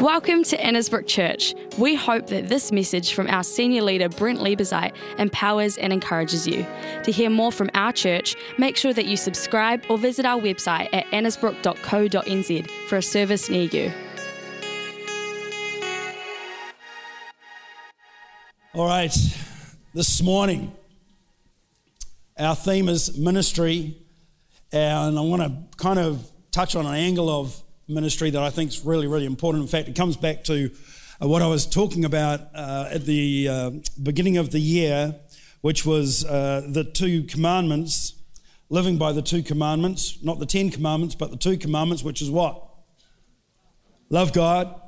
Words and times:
Welcome 0.00 0.44
to 0.44 0.56
Annesbrook 0.56 1.06
Church. 1.06 1.54
We 1.76 1.94
hope 1.94 2.28
that 2.28 2.48
this 2.48 2.72
message 2.72 3.12
from 3.12 3.28
our 3.28 3.42
senior 3.42 3.82
leader 3.82 4.08
Brent 4.08 4.38
Lieberzeit 4.38 4.94
empowers 5.18 5.76
and 5.76 5.92
encourages 5.92 6.46
you. 6.46 6.64
To 7.04 7.12
hear 7.12 7.28
more 7.28 7.52
from 7.52 7.68
our 7.74 7.92
church, 7.92 8.34
make 8.56 8.78
sure 8.78 8.94
that 8.94 9.04
you 9.04 9.18
subscribe 9.18 9.84
or 9.90 9.98
visit 9.98 10.24
our 10.24 10.40
website 10.40 10.88
at 10.94 11.04
annesbrook.co.nz 11.08 12.70
for 12.88 12.96
a 12.96 13.02
service 13.02 13.50
near 13.50 13.64
you. 13.64 13.92
All 18.72 18.86
right, 18.86 19.14
this 19.92 20.22
morning 20.22 20.72
our 22.38 22.56
theme 22.56 22.88
is 22.88 23.18
ministry, 23.18 23.98
and 24.72 25.18
I 25.18 25.20
want 25.20 25.42
to 25.42 25.76
kind 25.76 25.98
of 25.98 26.26
touch 26.52 26.74
on 26.74 26.86
an 26.86 26.94
angle 26.94 27.28
of 27.28 27.62
ministry 27.90 28.30
that 28.30 28.42
I 28.42 28.50
think 28.50 28.70
is 28.70 28.84
really, 28.84 29.06
really 29.06 29.26
important. 29.26 29.62
In 29.62 29.68
fact, 29.68 29.88
it 29.88 29.94
comes 29.94 30.16
back 30.16 30.44
to 30.44 30.70
uh, 31.22 31.28
what 31.28 31.42
I 31.42 31.46
was 31.46 31.66
talking 31.66 32.04
about 32.04 32.40
uh, 32.54 32.88
at 32.90 33.04
the 33.04 33.48
uh, 33.48 33.70
beginning 34.02 34.36
of 34.36 34.50
the 34.50 34.60
year, 34.60 35.14
which 35.60 35.84
was 35.84 36.24
uh, 36.24 36.66
the 36.68 36.84
two 36.84 37.24
commandments, 37.24 38.14
living 38.68 38.96
by 38.96 39.12
the 39.12 39.22
two 39.22 39.42
commandments, 39.42 40.18
not 40.22 40.38
the 40.38 40.46
Ten 40.46 40.70
Commandments, 40.70 41.14
but 41.14 41.30
the 41.30 41.36
two 41.36 41.58
commandments, 41.58 42.02
which 42.02 42.22
is 42.22 42.30
what? 42.30 42.62
Love 44.08 44.32
God, 44.32 44.80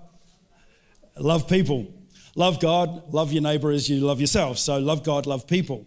love 1.19 1.49
people. 1.49 1.93
Love 2.35 2.61
God, 2.61 3.13
love 3.13 3.31
your 3.33 3.43
neighbor 3.43 3.71
as 3.71 3.91
you 3.91 4.01
love 4.01 4.21
yourself. 4.21 4.57
So 4.57 4.79
love 4.79 5.05
God, 5.05 5.27
love 5.27 5.47
people. 5.47 5.87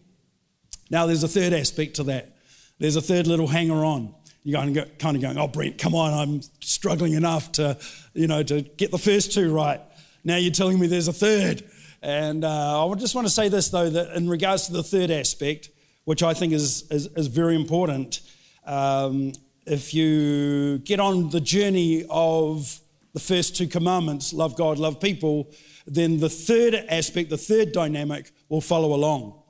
Now, 0.92 1.08
there's 1.08 1.24
a 1.24 1.28
third 1.28 1.54
aspect 1.54 1.96
to 1.96 2.04
that. 2.04 2.38
There's 2.78 2.96
a 2.96 3.02
third 3.02 3.26
little 3.26 3.48
hanger 3.48 3.84
on 3.84 4.14
you're 4.46 4.86
kind 5.00 5.18
of 5.18 5.22
going, 5.22 5.38
oh, 5.40 5.48
Brent, 5.48 5.80
come 5.80 5.96
on, 5.96 6.14
I'm 6.14 6.42
struggling 6.62 7.14
enough 7.14 7.52
to, 7.54 7.78
you 8.14 8.28
know, 8.28 8.44
to 8.44 8.62
get 8.62 8.92
the 8.92 9.00
first 9.00 9.34
two 9.34 9.52
right. 9.52 9.82
Now 10.24 10.38
you're 10.38 10.54
telling 10.54 10.80
me 10.80 10.86
there's 10.86 11.08
a 11.08 11.14
third. 11.14 11.64
And 12.04 12.46
uh, 12.46 12.88
I 12.88 12.94
just 12.94 13.16
want 13.16 13.26
to 13.26 13.34
say 13.34 13.50
this, 13.50 13.70
though, 13.70 13.90
that 13.90 14.16
in 14.16 14.30
regards 14.30 14.68
to 14.68 14.74
the 14.74 14.84
third 14.84 15.10
aspect, 15.10 15.72
which 16.04 16.22
I 16.22 16.36
think 16.36 16.54
is, 16.54 16.84
is, 16.92 17.08
is 17.16 17.26
very 17.26 17.56
important, 17.56 18.22
um, 18.68 19.34
if 19.66 19.96
you 19.96 20.78
get 20.80 21.00
on 21.00 21.32
the 21.32 21.42
journey 21.42 22.06
of 22.12 22.80
the 23.14 23.20
first 23.20 23.56
two 23.56 23.66
commandments, 23.68 24.32
love 24.32 24.56
God, 24.56 24.78
love 24.78 25.02
people, 25.02 25.50
then 25.88 26.20
the 26.20 26.30
third 26.30 26.76
aspect, 26.76 27.32
the 27.32 27.38
third 27.38 27.72
dynamic 27.72 28.32
will 28.50 28.62
follow 28.62 28.94
along. 28.94 29.42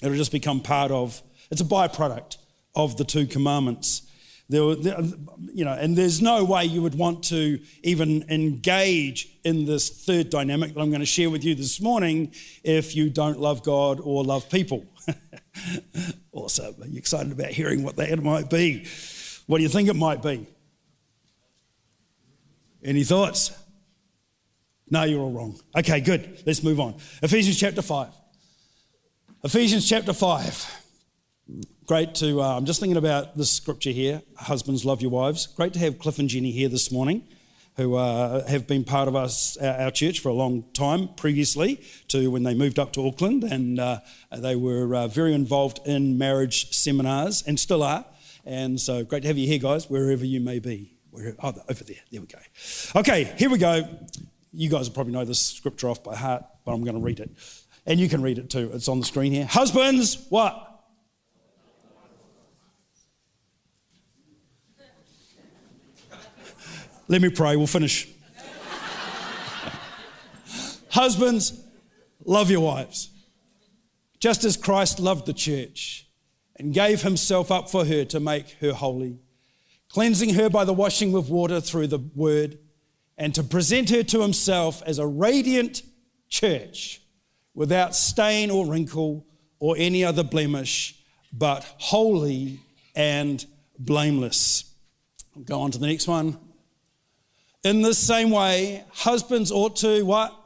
It'll 0.00 0.16
just 0.16 0.30
become 0.30 0.60
part 0.60 0.92
of, 0.92 1.20
it's 1.50 1.60
a 1.60 1.64
byproduct 1.64 2.36
of 2.76 2.96
the 2.96 3.04
two 3.04 3.26
commandments. 3.26 4.02
There, 4.48 4.74
there, 4.74 5.00
you 5.52 5.64
know, 5.64 5.72
and 5.72 5.96
there's 5.96 6.20
no 6.20 6.44
way 6.44 6.64
you 6.64 6.82
would 6.82 6.94
want 6.94 7.24
to 7.24 7.58
even 7.82 8.24
engage 8.28 9.28
in 9.44 9.64
this 9.64 9.88
third 9.88 10.30
dynamic 10.30 10.74
that 10.74 10.80
I'm 10.80 10.90
going 10.90 11.00
to 11.00 11.06
share 11.06 11.30
with 11.30 11.44
you 11.44 11.54
this 11.54 11.80
morning 11.80 12.32
if 12.62 12.94
you 12.94 13.08
don't 13.08 13.40
love 13.40 13.62
God 13.62 14.00
or 14.02 14.24
love 14.24 14.50
people. 14.50 14.84
awesome. 16.32 16.74
Are 16.82 16.86
you 16.86 16.98
excited 16.98 17.32
about 17.32 17.48
hearing 17.48 17.82
what 17.82 17.96
that 17.96 18.22
might 18.22 18.50
be? 18.50 18.86
What 19.46 19.58
do 19.58 19.62
you 19.62 19.70
think 19.70 19.88
it 19.88 19.96
might 19.96 20.22
be? 20.22 20.46
Any 22.84 23.04
thoughts? 23.04 23.52
No, 24.90 25.04
you're 25.04 25.20
all 25.20 25.32
wrong. 25.32 25.58
Okay, 25.76 26.00
good. 26.00 26.42
Let's 26.44 26.62
move 26.62 26.78
on. 26.78 26.96
Ephesians 27.22 27.58
chapter 27.58 27.80
5. 27.80 28.08
Ephesians 29.44 29.88
chapter 29.88 30.12
5 30.12 30.81
great 31.86 32.14
to, 32.16 32.40
uh, 32.40 32.56
I'm 32.56 32.64
just 32.64 32.80
thinking 32.80 32.96
about 32.96 33.36
this 33.36 33.50
scripture 33.50 33.90
here 33.90 34.22
husbands, 34.36 34.84
love 34.84 35.02
your 35.02 35.10
wives. 35.10 35.46
Great 35.46 35.72
to 35.74 35.78
have 35.78 35.98
Cliff 35.98 36.18
and 36.18 36.28
Jenny 36.28 36.50
here 36.50 36.68
this 36.68 36.90
morning, 36.90 37.26
who 37.76 37.96
uh, 37.96 38.46
have 38.46 38.66
been 38.66 38.84
part 38.84 39.08
of 39.08 39.16
us, 39.16 39.56
our, 39.58 39.90
church, 39.90 40.20
for 40.20 40.28
a 40.28 40.34
long 40.34 40.64
time 40.74 41.08
previously 41.16 41.80
to 42.08 42.30
when 42.30 42.42
they 42.42 42.54
moved 42.54 42.78
up 42.78 42.92
to 42.94 43.06
Auckland. 43.06 43.44
And 43.44 43.78
uh, 43.78 44.00
they 44.36 44.56
were 44.56 44.94
uh, 44.94 45.08
very 45.08 45.34
involved 45.34 45.80
in 45.86 46.18
marriage 46.18 46.72
seminars 46.74 47.42
and 47.46 47.58
still 47.58 47.82
are. 47.82 48.04
And 48.44 48.80
so 48.80 49.04
great 49.04 49.22
to 49.22 49.28
have 49.28 49.38
you 49.38 49.46
here, 49.46 49.58
guys, 49.58 49.88
wherever 49.88 50.24
you 50.24 50.40
may 50.40 50.58
be. 50.58 50.94
Oh, 51.42 51.54
over 51.68 51.84
there. 51.84 51.96
There 52.10 52.20
we 52.20 52.26
go. 52.26 52.38
Okay, 52.96 53.32
here 53.36 53.50
we 53.50 53.58
go. 53.58 53.88
You 54.52 54.68
guys 54.68 54.88
probably 54.88 55.12
know 55.12 55.24
this 55.24 55.40
scripture 55.40 55.88
off 55.88 56.02
by 56.02 56.16
heart, 56.16 56.44
but 56.64 56.72
I'm 56.72 56.84
going 56.84 56.96
to 56.96 57.02
read 57.02 57.20
it. 57.20 57.30
And 57.86 58.00
you 58.00 58.08
can 58.08 58.22
read 58.22 58.38
it 58.38 58.48
too. 58.48 58.70
It's 58.72 58.88
on 58.88 59.00
the 59.00 59.06
screen 59.06 59.32
here. 59.32 59.44
Husbands, 59.44 60.26
what? 60.30 60.71
Let 67.12 67.20
me 67.20 67.28
pray, 67.28 67.56
we'll 67.56 67.66
finish. 67.66 68.08
Husbands, 70.88 71.62
love 72.24 72.50
your 72.50 72.62
wives, 72.62 73.10
just 74.18 74.44
as 74.44 74.56
Christ 74.56 74.98
loved 74.98 75.26
the 75.26 75.34
church 75.34 76.06
and 76.56 76.72
gave 76.72 77.02
himself 77.02 77.50
up 77.50 77.68
for 77.68 77.84
her 77.84 78.06
to 78.06 78.18
make 78.18 78.52
her 78.62 78.72
holy, 78.72 79.18
cleansing 79.90 80.32
her 80.36 80.48
by 80.48 80.64
the 80.64 80.72
washing 80.72 81.12
with 81.12 81.28
water 81.28 81.60
through 81.60 81.88
the 81.88 81.98
word, 81.98 82.58
and 83.18 83.34
to 83.34 83.42
present 83.42 83.90
her 83.90 84.02
to 84.04 84.22
himself 84.22 84.82
as 84.86 84.98
a 84.98 85.06
radiant 85.06 85.82
church 86.30 87.02
without 87.52 87.94
stain 87.94 88.50
or 88.50 88.64
wrinkle 88.64 89.26
or 89.58 89.74
any 89.76 90.02
other 90.02 90.24
blemish, 90.24 90.98
but 91.30 91.62
holy 91.76 92.60
and 92.96 93.44
blameless. 93.78 94.64
I'll 95.36 95.42
go 95.42 95.60
on 95.60 95.72
to 95.72 95.78
the 95.78 95.88
next 95.88 96.08
one. 96.08 96.38
In 97.64 97.82
the 97.82 97.94
same 97.94 98.30
way, 98.30 98.84
husbands 98.92 99.52
ought 99.52 99.76
to 99.76 100.04
what? 100.04 100.36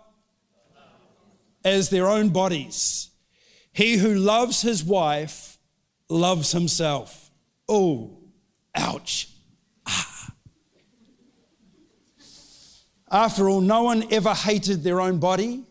As 1.64 1.88
their 1.90 2.06
own 2.06 2.28
bodies. 2.28 3.10
He 3.72 3.96
who 3.96 4.14
loves 4.14 4.62
his 4.62 4.84
wife 4.84 5.58
loves 6.08 6.52
himself. 6.52 7.30
Oh, 7.68 8.18
ouch. 8.74 9.28
Ah. 9.86 10.32
After 13.10 13.48
all, 13.48 13.60
no 13.60 13.82
one 13.82 14.04
ever 14.12 14.34
hated 14.34 14.84
their 14.84 15.00
own 15.00 15.18
body, 15.18 15.64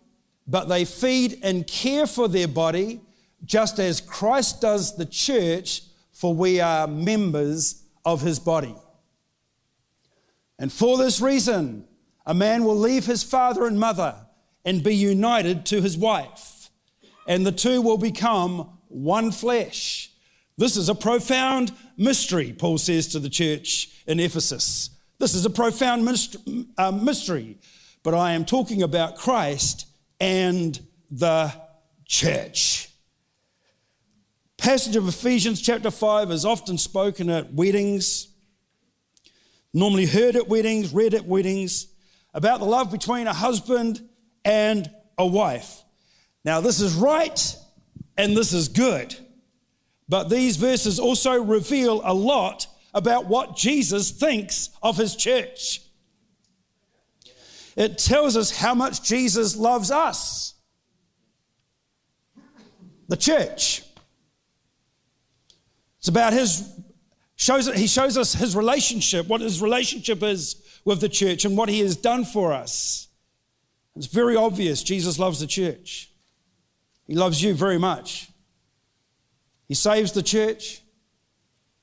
but 0.47 0.65
they 0.65 0.85
feed 0.85 1.39
and 1.43 1.65
care 1.65 2.07
for 2.07 2.27
their 2.27 2.47
body 2.47 3.01
just 3.43 3.79
as 3.79 4.01
Christ 4.01 4.61
does 4.61 4.95
the 4.95 5.05
church, 5.05 5.83
for 6.11 6.33
we 6.33 6.59
are 6.59 6.87
members 6.87 7.83
of 8.03 8.21
his 8.21 8.39
body. 8.39 8.75
And 10.57 10.71
for 10.71 10.97
this 10.97 11.19
reason, 11.19 11.87
a 12.25 12.33
man 12.33 12.63
will 12.63 12.77
leave 12.77 13.05
his 13.05 13.23
father 13.23 13.65
and 13.65 13.79
mother 13.79 14.15
and 14.63 14.83
be 14.83 14.95
united 14.95 15.65
to 15.67 15.81
his 15.81 15.97
wife, 15.97 16.69
and 17.27 17.45
the 17.45 17.51
two 17.51 17.81
will 17.81 17.97
become 17.97 18.79
one 18.87 19.31
flesh. 19.31 20.11
This 20.57 20.77
is 20.77 20.89
a 20.89 20.95
profound 20.95 21.71
mystery, 21.97 22.53
Paul 22.53 22.77
says 22.77 23.07
to 23.09 23.19
the 23.19 23.29
church 23.29 23.89
in 24.07 24.19
Ephesus. 24.19 24.89
This 25.19 25.33
is 25.33 25.45
a 25.45 25.49
profound 25.49 26.07
uh, 26.77 26.91
mystery, 26.91 27.57
but 28.03 28.13
I 28.13 28.31
am 28.31 28.45
talking 28.45 28.81
about 28.81 29.17
Christ 29.17 29.87
and 30.19 30.79
the 31.11 31.53
church. 32.05 32.89
Passage 34.57 34.95
of 34.95 35.07
Ephesians 35.07 35.61
chapter 35.61 35.91
5 35.91 36.31
is 36.31 36.45
often 36.45 36.77
spoken 36.77 37.29
at 37.29 37.53
weddings 37.53 38.29
normally 39.75 40.05
heard 40.05 40.37
at 40.37 40.47
weddings, 40.47 40.93
read 40.93 41.13
at 41.13 41.25
weddings, 41.25 41.87
about 42.33 42.59
the 42.59 42.65
love 42.65 42.89
between 42.89 43.27
a 43.27 43.33
husband 43.33 44.01
and 44.45 44.89
a 45.17 45.27
wife. 45.27 45.83
Now, 46.45 46.61
this 46.61 46.79
is 46.79 46.93
right 46.93 47.55
and 48.17 48.37
this 48.37 48.53
is 48.53 48.69
good, 48.69 49.15
but 50.07 50.29
these 50.29 50.55
verses 50.55 50.97
also 50.97 51.43
reveal 51.43 52.01
a 52.05 52.13
lot 52.13 52.67
about 52.93 53.25
what 53.25 53.57
Jesus 53.57 54.11
thinks 54.11 54.69
of 54.81 54.95
his 54.95 55.13
church. 55.13 55.81
It 57.75 57.97
tells 57.97 58.37
us 58.37 58.57
how 58.57 58.73
much 58.73 59.03
Jesus 59.03 59.57
loves 59.57 59.91
us, 59.91 60.53
the 63.09 63.17
church. 63.17 63.83
It's 65.99 66.07
about 66.07 66.31
his 66.31 66.79
Shows, 67.35 67.73
he 67.73 67.87
shows 67.87 68.17
us 68.17 68.33
his 68.33 68.55
relationship, 68.55 69.27
what 69.27 69.41
his 69.41 69.61
relationship 69.61 70.23
is 70.23 70.55
with 70.85 71.01
the 71.01 71.09
church 71.09 71.43
and 71.43 71.57
what 71.57 71.69
he 71.69 71.81
has 71.81 71.95
done 71.95 72.23
for 72.23 72.53
us. 72.53 73.07
It's 73.95 74.07
very 74.07 74.35
obvious 74.35 74.83
Jesus 74.83 75.19
loves 75.19 75.39
the 75.39 75.47
church. 75.47 76.09
He 77.07 77.15
loves 77.15 77.41
you 77.41 77.53
very 77.53 77.77
much. 77.77 78.29
He 79.67 79.73
saves 79.73 80.11
the 80.11 80.23
church. 80.23 80.81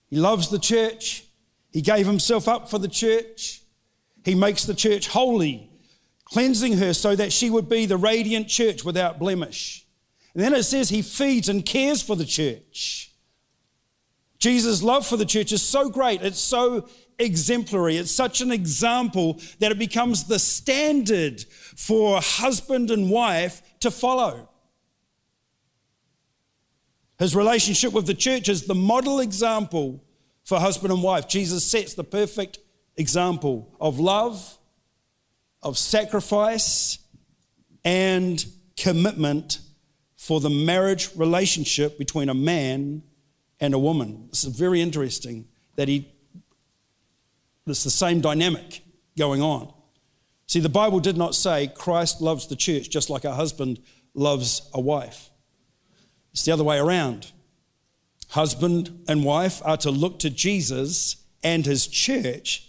He 0.09 0.17
loves 0.17 0.49
the 0.49 0.59
church. 0.59 1.25
He 1.71 1.81
gave 1.81 2.07
himself 2.07 2.49
up 2.49 2.69
for 2.71 2.79
the 2.79 2.89
church. 2.89 3.63
He 4.25 4.35
makes 4.35 4.65
the 4.65 4.75
church 4.75 5.09
holy, 5.09 5.71
cleansing 6.25 6.79
her 6.79 6.95
so 6.95 7.17
that 7.17 7.33
she 7.33 7.51
would 7.51 7.69
be 7.69 7.87
the 7.87 7.97
radiant 7.97 8.49
church 8.49 8.85
without 8.85 9.19
blemish. 9.19 9.87
And 10.35 10.43
then 10.43 10.55
it 10.55 10.63
says 10.63 10.89
he 10.89 11.03
feeds 11.03 11.49
and 11.49 11.65
cares 11.65 12.03
for 12.03 12.17
the 12.17 12.25
church. 12.25 13.12
Jesus' 14.43 14.83
love 14.83 15.07
for 15.07 15.17
the 15.17 15.25
church 15.25 15.53
is 15.53 15.63
so 15.63 15.89
great, 15.89 16.21
it's 16.21 16.41
so 16.41 16.89
exemplary. 17.21 17.97
It's 17.97 18.11
such 18.11 18.41
an 18.41 18.51
example 18.51 19.41
that 19.61 19.71
it 19.71 19.79
becomes 19.79 20.25
the 20.25 20.41
standard 20.41 21.45
for 21.77 22.21
husband 22.21 22.91
and 22.91 23.09
wife 23.09 23.63
to 23.79 23.91
follow. 23.93 24.49
His 27.21 27.37
relationship 27.37 27.93
with 27.93 28.09
the 28.09 28.15
church 28.15 28.49
is 28.49 28.67
the 28.67 28.75
model 28.75 29.21
example 29.21 30.03
for 30.43 30.59
husband 30.59 30.93
and 30.93 31.05
wife. 31.05 31.29
Jesus 31.29 31.63
sets 31.63 31.95
the 31.95 32.03
perfect 32.03 32.59
example 32.97 33.73
of 33.81 34.01
love, 34.01 34.59
of 35.63 35.79
sacrifice, 35.79 36.99
and 37.85 38.45
commitment 38.77 39.61
for 40.17 40.41
the 40.41 40.51
marriage 40.51 41.11
relationship 41.15 41.97
between 41.97 42.29
a 42.29 42.35
man 42.35 43.05
and 43.63 43.75
a 43.75 43.79
woman. 43.79 44.27
This 44.29 44.43
is 44.43 44.55
very 44.55 44.81
interesting 44.83 45.47
that 45.77 45.87
he, 45.87 46.13
it's 47.65 47.85
the 47.85 47.91
same 47.91 48.21
dynamic 48.21 48.83
going 49.17 49.41
on. 49.41 49.73
See, 50.49 50.59
the 50.59 50.69
Bible 50.69 50.99
did 50.99 51.17
not 51.17 51.37
say 51.37 51.69
Christ 51.69 52.21
loves 52.21 52.49
the 52.49 52.57
church 52.57 52.91
just 52.91 53.09
like 53.09 53.25
a 53.25 53.37
husband 53.37 53.79
loves 54.15 54.69
a 54.75 54.81
wife. 54.81 55.31
It's 56.33 56.45
the 56.45 56.51
other 56.51 56.65
way 56.65 56.79
around. 56.79 57.31
Husband 58.31 59.05
and 59.07 59.25
wife 59.25 59.63
are 59.65 59.77
to 59.79 59.93
look 59.93 60.19
to 60.19 60.31
Jesus 60.31 61.25
and 61.45 61.65
his 61.65 61.87
church 61.87 62.69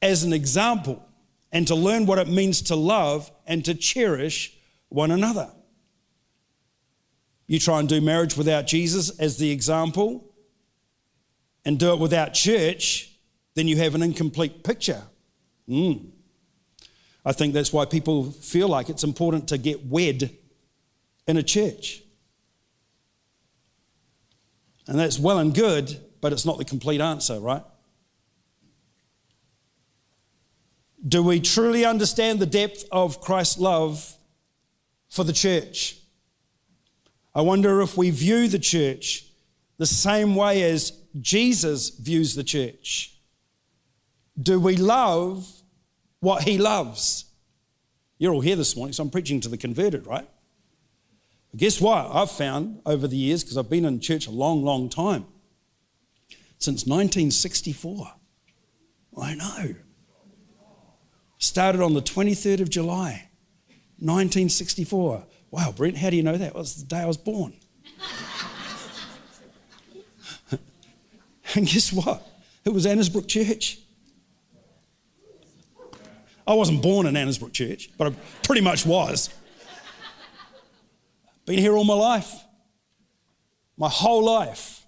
as 0.00 0.24
an 0.24 0.32
example 0.32 1.06
and 1.52 1.68
to 1.68 1.74
learn 1.74 2.06
what 2.06 2.18
it 2.18 2.28
means 2.28 2.62
to 2.62 2.74
love 2.74 3.30
and 3.46 3.66
to 3.66 3.74
cherish 3.74 4.56
one 4.88 5.10
another. 5.10 5.52
You 7.52 7.58
try 7.58 7.80
and 7.80 7.86
do 7.86 8.00
marriage 8.00 8.34
without 8.34 8.66
Jesus 8.66 9.10
as 9.18 9.36
the 9.36 9.50
example 9.50 10.24
and 11.66 11.78
do 11.78 11.92
it 11.92 11.98
without 11.98 12.32
church, 12.32 13.12
then 13.52 13.68
you 13.68 13.76
have 13.76 13.94
an 13.94 14.02
incomplete 14.02 14.64
picture. 14.64 15.02
Mm. 15.68 16.12
I 17.26 17.32
think 17.32 17.52
that's 17.52 17.70
why 17.70 17.84
people 17.84 18.30
feel 18.30 18.68
like 18.68 18.88
it's 18.88 19.04
important 19.04 19.48
to 19.48 19.58
get 19.58 19.84
wed 19.84 20.34
in 21.26 21.36
a 21.36 21.42
church. 21.42 22.02
And 24.86 24.98
that's 24.98 25.18
well 25.18 25.38
and 25.38 25.54
good, 25.54 26.00
but 26.22 26.32
it's 26.32 26.46
not 26.46 26.56
the 26.56 26.64
complete 26.64 27.02
answer, 27.02 27.38
right? 27.38 27.64
Do 31.06 31.22
we 31.22 31.38
truly 31.38 31.84
understand 31.84 32.38
the 32.38 32.46
depth 32.46 32.86
of 32.90 33.20
Christ's 33.20 33.58
love 33.58 34.16
for 35.10 35.22
the 35.22 35.34
church? 35.34 35.98
I 37.34 37.40
wonder 37.40 37.80
if 37.80 37.96
we 37.96 38.10
view 38.10 38.48
the 38.48 38.58
church 38.58 39.26
the 39.78 39.86
same 39.86 40.34
way 40.34 40.62
as 40.62 40.92
Jesus 41.20 41.90
views 41.90 42.34
the 42.34 42.44
church. 42.44 43.16
Do 44.40 44.60
we 44.60 44.76
love 44.76 45.62
what 46.20 46.42
he 46.42 46.58
loves? 46.58 47.24
You're 48.18 48.34
all 48.34 48.40
here 48.40 48.56
this 48.56 48.76
morning, 48.76 48.92
so 48.92 49.02
I'm 49.02 49.10
preaching 49.10 49.40
to 49.40 49.48
the 49.48 49.56
converted, 49.56 50.06
right? 50.06 50.28
But 51.50 51.60
guess 51.60 51.80
what? 51.80 52.14
I've 52.14 52.30
found 52.30 52.80
over 52.86 53.08
the 53.08 53.16
years, 53.16 53.42
because 53.42 53.56
I've 53.56 53.70
been 53.70 53.84
in 53.84 54.00
church 54.00 54.26
a 54.26 54.30
long, 54.30 54.62
long 54.62 54.88
time, 54.88 55.26
since 56.58 56.86
1964. 56.86 58.12
I 59.20 59.34
know. 59.34 59.74
Started 61.38 61.80
on 61.80 61.94
the 61.94 62.02
23rd 62.02 62.60
of 62.60 62.70
July, 62.70 63.28
1964. 63.98 65.26
Wow, 65.52 65.70
Brent, 65.70 65.98
how 65.98 66.08
do 66.08 66.16
you 66.16 66.22
know 66.22 66.38
that? 66.38 66.54
Well, 66.54 66.62
it 66.62 66.64
was 66.64 66.76
the 66.76 66.86
day 66.86 67.00
I 67.00 67.04
was 67.04 67.18
born. 67.18 67.52
and 71.54 71.66
guess 71.66 71.92
what? 71.92 72.26
It 72.64 72.70
was 72.70 72.86
Annesbrook 72.86 73.28
Church. 73.28 73.78
I 76.46 76.54
wasn't 76.54 76.82
born 76.82 77.06
in 77.06 77.14
Annesbrook 77.14 77.52
Church, 77.52 77.90
but 77.98 78.06
I 78.06 78.16
pretty 78.42 78.62
much 78.62 78.86
was. 78.86 79.28
Been 81.44 81.58
here 81.58 81.76
all 81.76 81.84
my 81.84 81.92
life, 81.92 82.32
my 83.76 83.90
whole 83.90 84.24
life. 84.24 84.86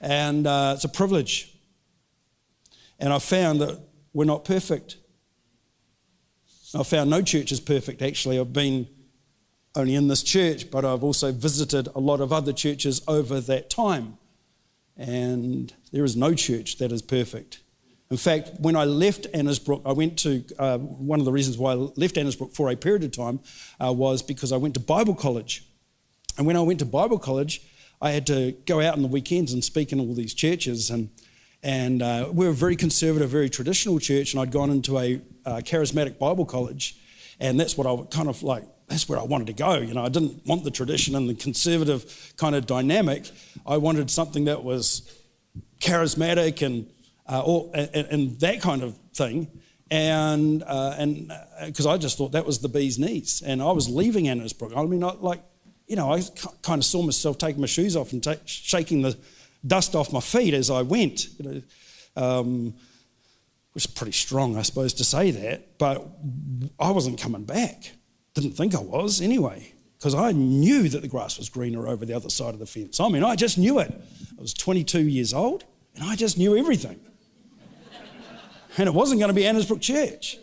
And 0.00 0.46
uh, 0.46 0.72
it's 0.76 0.84
a 0.84 0.88
privilege. 0.88 1.54
And 2.98 3.12
I 3.12 3.18
found 3.18 3.60
that 3.60 3.78
we're 4.14 4.24
not 4.24 4.46
perfect. 4.46 4.96
I 6.74 6.84
found 6.84 7.10
no 7.10 7.20
church 7.20 7.52
is 7.52 7.60
perfect, 7.60 8.00
actually. 8.00 8.40
I've 8.40 8.54
been 8.54 8.88
only 9.74 9.94
in 9.94 10.08
this 10.08 10.22
church, 10.22 10.70
but 10.70 10.84
I've 10.84 11.02
also 11.02 11.32
visited 11.32 11.88
a 11.94 12.00
lot 12.00 12.20
of 12.20 12.32
other 12.32 12.52
churches 12.52 13.02
over 13.08 13.40
that 13.40 13.70
time. 13.70 14.18
And 14.96 15.72
there 15.92 16.04
is 16.04 16.16
no 16.16 16.34
church 16.34 16.78
that 16.78 16.92
is 16.92 17.02
perfect. 17.02 17.60
In 18.10 18.18
fact, 18.18 18.52
when 18.58 18.76
I 18.76 18.84
left 18.84 19.32
Annesbrook, 19.32 19.82
I 19.86 19.92
went 19.92 20.18
to 20.18 20.44
uh, 20.58 20.78
one 20.78 21.18
of 21.18 21.24
the 21.24 21.32
reasons 21.32 21.56
why 21.56 21.72
I 21.72 21.76
left 21.76 22.16
Annesbrook 22.16 22.54
for 22.54 22.70
a 22.70 22.76
period 22.76 23.04
of 23.04 23.12
time 23.12 23.40
uh, 23.82 23.92
was 23.92 24.22
because 24.22 24.52
I 24.52 24.58
went 24.58 24.74
to 24.74 24.80
Bible 24.80 25.14
college. 25.14 25.64
And 26.36 26.46
when 26.46 26.56
I 26.56 26.60
went 26.60 26.78
to 26.80 26.84
Bible 26.84 27.18
college, 27.18 27.62
I 28.02 28.10
had 28.10 28.26
to 28.26 28.52
go 28.66 28.80
out 28.80 28.94
on 28.94 29.02
the 29.02 29.08
weekends 29.08 29.52
and 29.54 29.64
speak 29.64 29.92
in 29.92 30.00
all 30.00 30.12
these 30.12 30.34
churches. 30.34 30.90
And 30.90 31.08
and 31.62 32.02
uh, 32.02 32.28
we 32.32 32.44
were 32.44 32.50
a 32.50 32.54
very 32.54 32.74
conservative, 32.74 33.30
very 33.30 33.48
traditional 33.48 34.00
church, 34.00 34.32
and 34.32 34.42
I'd 34.42 34.50
gone 34.50 34.70
into 34.70 34.98
a 34.98 35.20
uh, 35.46 35.56
charismatic 35.58 36.18
Bible 36.18 36.44
college, 36.44 36.96
and 37.38 37.58
that's 37.58 37.78
what 37.78 37.86
I 37.86 38.04
kind 38.06 38.28
of 38.28 38.42
like, 38.42 38.64
that's 38.92 39.08
where 39.08 39.18
I 39.18 39.22
wanted 39.22 39.46
to 39.46 39.54
go. 39.54 39.78
You 39.78 39.94
know, 39.94 40.04
I 40.04 40.10
didn't 40.10 40.46
want 40.46 40.64
the 40.64 40.70
tradition 40.70 41.16
and 41.16 41.28
the 41.28 41.34
conservative 41.34 42.34
kind 42.36 42.54
of 42.54 42.66
dynamic. 42.66 43.30
I 43.66 43.78
wanted 43.78 44.10
something 44.10 44.44
that 44.44 44.62
was 44.62 45.10
charismatic 45.80 46.60
and, 46.64 46.90
uh, 47.26 47.64
and, 47.72 48.06
and, 48.06 48.40
that 48.40 48.60
kind 48.60 48.82
of 48.82 48.94
thing. 49.14 49.48
And 49.90 50.62
uh, 50.62 50.94
and 50.98 51.32
because 51.64 51.86
uh, 51.86 51.92
I 51.92 51.96
just 51.96 52.18
thought 52.18 52.32
that 52.32 52.44
was 52.44 52.60
the 52.60 52.68
bee's 52.68 52.98
knees, 52.98 53.42
and 53.44 53.62
I 53.62 53.72
was 53.72 53.88
leaving 53.88 54.24
Annesbrook. 54.24 54.76
I 54.76 54.84
mean, 54.86 55.04
I, 55.04 55.12
like, 55.12 55.42
you 55.86 55.96
know, 55.96 56.12
I 56.12 56.22
kind 56.62 56.78
of 56.78 56.84
saw 56.84 57.02
myself 57.02 57.36
taking 57.36 57.60
my 57.60 57.66
shoes 57.66 57.94
off 57.94 58.12
and 58.12 58.26
shaking 58.46 59.02
the 59.02 59.18
dust 59.66 59.94
off 59.94 60.12
my 60.12 60.20
feet 60.20 60.54
as 60.54 60.70
I 60.70 60.80
went. 60.82 61.28
You 61.38 61.44
know, 61.44 61.62
um, 62.22 62.74
was 63.74 63.86
pretty 63.86 64.12
strong, 64.12 64.56
I 64.56 64.62
suppose, 64.62 64.94
to 64.94 65.04
say 65.04 65.30
that, 65.30 65.78
but 65.78 66.06
I 66.78 66.90
wasn't 66.90 67.20
coming 67.20 67.44
back. 67.44 67.92
Didn't 68.34 68.52
think 68.52 68.74
I 68.74 68.80
was 68.80 69.20
anyway, 69.20 69.72
because 69.98 70.14
I 70.14 70.32
knew 70.32 70.88
that 70.88 71.02
the 71.02 71.08
grass 71.08 71.38
was 71.38 71.48
greener 71.48 71.86
over 71.86 72.06
the 72.06 72.14
other 72.14 72.30
side 72.30 72.54
of 72.54 72.60
the 72.60 72.66
fence. 72.66 73.00
I 73.00 73.08
mean, 73.08 73.24
I 73.24 73.36
just 73.36 73.58
knew 73.58 73.78
it. 73.78 73.92
I 74.36 74.40
was 74.40 74.54
22 74.54 75.00
years 75.08 75.34
old, 75.34 75.64
and 75.94 76.04
I 76.04 76.16
just 76.16 76.38
knew 76.38 76.56
everything. 76.56 77.00
and 78.78 78.88
it 78.88 78.94
wasn't 78.94 79.20
going 79.20 79.28
to 79.28 79.34
be 79.34 79.42
Annesbrook 79.42 79.80
Church. 79.80 80.38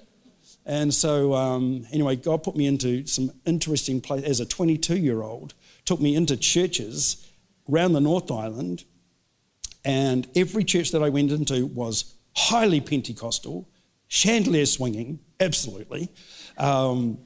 And 0.65 0.93
so, 0.93 1.33
um, 1.33 1.87
anyway, 1.91 2.15
God 2.15 2.43
put 2.43 2.55
me 2.55 2.67
into 2.67 3.07
some 3.07 3.31
interesting 3.45 4.01
place 4.01 4.23
as 4.23 4.39
a 4.39 4.45
22 4.45 4.97
year 4.97 5.23
old, 5.23 5.55
took 5.85 5.99
me 5.99 6.15
into 6.15 6.37
churches 6.37 7.27
around 7.67 7.93
the 7.93 8.01
North 8.01 8.31
Island 8.31 8.83
and 9.85 10.27
every 10.35 10.63
church 10.63 10.91
that 10.91 11.01
I 11.01 11.09
went 11.09 11.31
into 11.31 11.65
was 11.65 12.15
highly 12.35 12.81
Pentecostal, 12.81 13.69
chandelier 14.07 14.65
swinging, 14.65 15.19
absolutely, 15.39 16.09
um, 16.57 17.19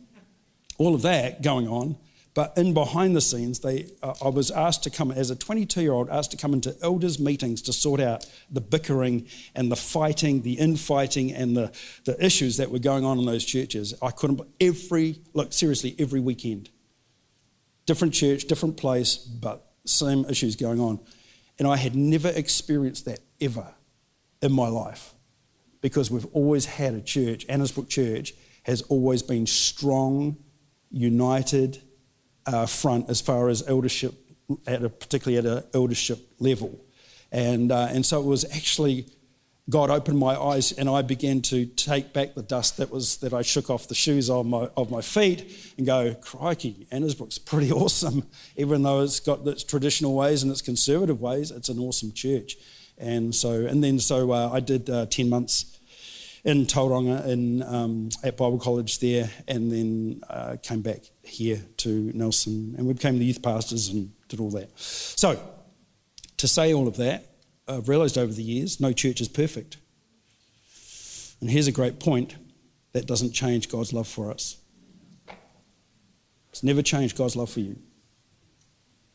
all 0.84 0.96
of 0.96 1.02
that 1.04 1.42
going 1.42 1.68
on. 1.68 1.96
But 2.34 2.58
in 2.58 2.74
behind 2.74 3.16
the 3.16 3.22
scenes, 3.22 3.60
they, 3.60 3.92
uh, 4.02 4.16
I 4.20 4.30
was 4.30 4.50
asked 4.50 4.84
to 4.84 4.90
come, 4.90 5.12
as 5.12 5.30
a 5.30 5.36
22 5.36 5.82
year 5.82 5.94
old, 5.94 6.10
asked 6.10 6.32
to 6.32 6.38
come 6.38 6.54
into 6.54 6.76
elders' 6.82 7.20
meetings 7.20 7.62
to 7.64 7.74
sort 7.74 8.00
out 8.00 8.26
the 8.50 8.60
bickering 8.60 9.28
and 9.54 9.72
the 9.72 9.76
fighting, 9.76 10.42
the 10.42 10.54
infighting, 10.54 11.32
and 11.32 11.56
the, 11.56 11.72
the 12.06 12.24
issues 12.24 12.58
that 12.58 12.72
were 12.72 12.80
going 12.80 13.06
on 13.06 13.20
in 13.20 13.26
those 13.26 13.46
churches. 13.46 13.94
I 14.02 14.10
couldn't, 14.10 14.42
every, 14.60 15.22
look, 15.34 15.54
seriously, 15.54 15.96
every 16.00 16.20
weekend. 16.20 16.72
Different 17.86 18.16
church, 18.16 18.46
different 18.46 18.78
place, 18.78 19.18
but 19.18 19.72
same 19.86 20.26
issues 20.26 20.56
going 20.56 20.80
on. 20.80 21.00
And 21.60 21.68
I 21.68 21.78
had 21.78 21.96
never 21.96 22.30
experienced 22.30 23.06
that 23.06 23.20
ever 23.40 23.76
in 24.42 24.52
my 24.52 24.70
life 24.70 25.14
because 25.82 26.10
we've 26.10 26.26
always 26.34 26.66
had 26.66 26.96
a 26.96 27.02
church, 27.02 27.46
Annesbrook 27.48 27.90
Church 27.90 28.34
has 28.64 28.82
always 28.84 29.22
been 29.22 29.46
strong, 29.46 30.38
united 30.94 31.82
uh, 32.46 32.66
front 32.66 33.10
as 33.10 33.20
far 33.20 33.50
as 33.50 33.68
eldership, 33.68 34.14
at 34.66 34.84
a, 34.84 34.90
particularly 34.90 35.38
at 35.38 35.46
an 35.46 35.64
eldership 35.74 36.20
level. 36.40 36.80
And, 37.32 37.72
uh, 37.72 37.88
and 37.90 38.06
so 38.06 38.22
it 38.22 38.26
was 38.26 38.46
actually 38.56 39.08
God 39.70 39.90
opened 39.90 40.20
my 40.20 40.36
eyes 40.36 40.74
and 40.74 40.90
I 40.90 41.02
began 41.04 41.42
to 41.44 41.66
take 41.66 42.12
back 42.12 42.36
the 42.36 42.44
dust 42.44 42.78
that 42.78 42.92
was 42.92 43.18
that 43.18 43.34
I 43.34 43.44
shook 43.44 43.70
off 43.70 43.88
the 43.88 43.96
shoes 43.96 44.30
of 44.30 44.46
my 44.46 44.70
of 44.76 44.92
my 44.92 45.02
feet 45.02 45.74
and 45.78 45.86
go, 45.86 46.14
crikey, 46.16 46.86
Annesbrook's 46.92 47.38
pretty 47.38 47.72
awesome. 47.82 48.28
Even 48.58 48.84
though 48.84 49.02
it's 49.02 49.22
got 49.22 49.48
its 49.48 49.64
traditional 49.64 50.16
ways 50.16 50.44
and 50.44 50.52
its 50.52 50.62
conservative 50.62 51.22
ways, 51.22 51.50
it's 51.50 51.70
an 51.70 51.80
awesome 51.80 52.12
church. 52.12 52.58
And 52.98 53.34
so 53.34 53.66
and 53.66 53.82
then 53.82 54.00
so 54.00 54.32
uh, 54.32 54.50
I 54.52 54.60
did 54.60 54.90
uh, 54.90 55.06
ten 55.06 55.30
months 55.30 55.73
in 56.44 56.66
Tauranga 56.66 57.26
in 57.26 57.64
um, 57.64 58.10
at 58.24 58.38
Bible 58.38 58.60
College 58.60 59.00
there, 59.00 59.30
and 59.48 59.72
then 59.72 60.22
uh, 60.30 60.58
came 60.62 60.82
back 60.82 61.04
here 61.22 61.62
to 61.78 62.12
Nelson, 62.14 62.76
and 62.78 62.86
we 62.86 62.94
became 62.94 63.18
the 63.18 63.26
youth 63.26 63.42
pastors 63.42 63.90
and 63.90 64.12
did 64.28 64.40
all 64.40 64.52
that. 64.52 64.70
So 64.78 65.40
to 66.38 66.48
say 66.48 66.74
all 66.74 66.88
of 66.88 66.98
that, 66.98 67.30
I've 67.68 67.88
realised 67.88 68.18
over 68.18 68.34
the 68.34 68.44
years, 68.44 68.82
no 68.82 68.92
church 68.92 69.22
is 69.22 69.30
perfect. 69.30 69.78
And 71.40 71.50
here's 71.50 71.68
a 71.68 71.72
great 71.72 72.00
point 72.00 72.36
that 72.92 73.06
doesn't 73.06 73.32
change 73.32 73.70
God's 73.70 73.94
love 73.94 74.08
for 74.08 74.32
us. 74.32 74.58
It's 76.52 76.64
never 76.64 76.82
changed 76.82 77.18
God's 77.18 77.36
love 77.36 77.50
for 77.50 77.62
you. 77.62 77.78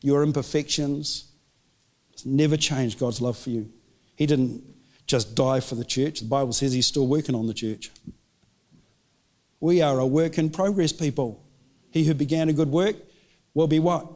Your 0.01 0.23
imperfections, 0.23 1.31
it's 2.11 2.25
never 2.25 2.57
changed 2.57 2.99
God's 2.99 3.21
love 3.21 3.37
for 3.37 3.49
you. 3.49 3.71
He 4.15 4.25
didn't 4.25 4.63
just 5.09 5.33
die 5.33 5.59
for 5.59 5.73
the 5.73 5.83
church. 5.83 6.19
The 6.19 6.27
Bible 6.27 6.53
says 6.53 6.71
He's 6.71 6.85
still 6.85 7.07
working 7.07 7.35
on 7.35 7.47
the 7.47 7.53
church. 7.53 7.89
We 9.59 9.81
are 9.81 9.99
a 9.99 10.05
work 10.05 10.37
in 10.37 10.51
progress 10.51 10.93
people. 10.93 11.43
He 11.91 12.05
who 12.05 12.13
began 12.13 12.47
a 12.47 12.53
good 12.53 12.69
work 12.69 12.95
will 13.55 13.67
be 13.67 13.79
what? 13.79 14.07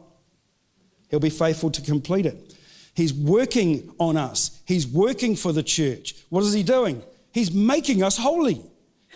He'll 1.10 1.20
be 1.20 1.30
faithful 1.30 1.70
to 1.70 1.82
complete 1.82 2.26
it. 2.26 2.54
He's 2.94 3.12
working 3.12 3.92
on 3.98 4.16
us. 4.16 4.62
He's 4.66 4.86
working 4.86 5.34
for 5.34 5.52
the 5.52 5.64
church. 5.64 6.14
What 6.30 6.44
is 6.44 6.52
he 6.52 6.62
doing? 6.62 7.02
He's 7.32 7.52
making 7.52 8.02
us 8.04 8.16
holy. 8.16 8.62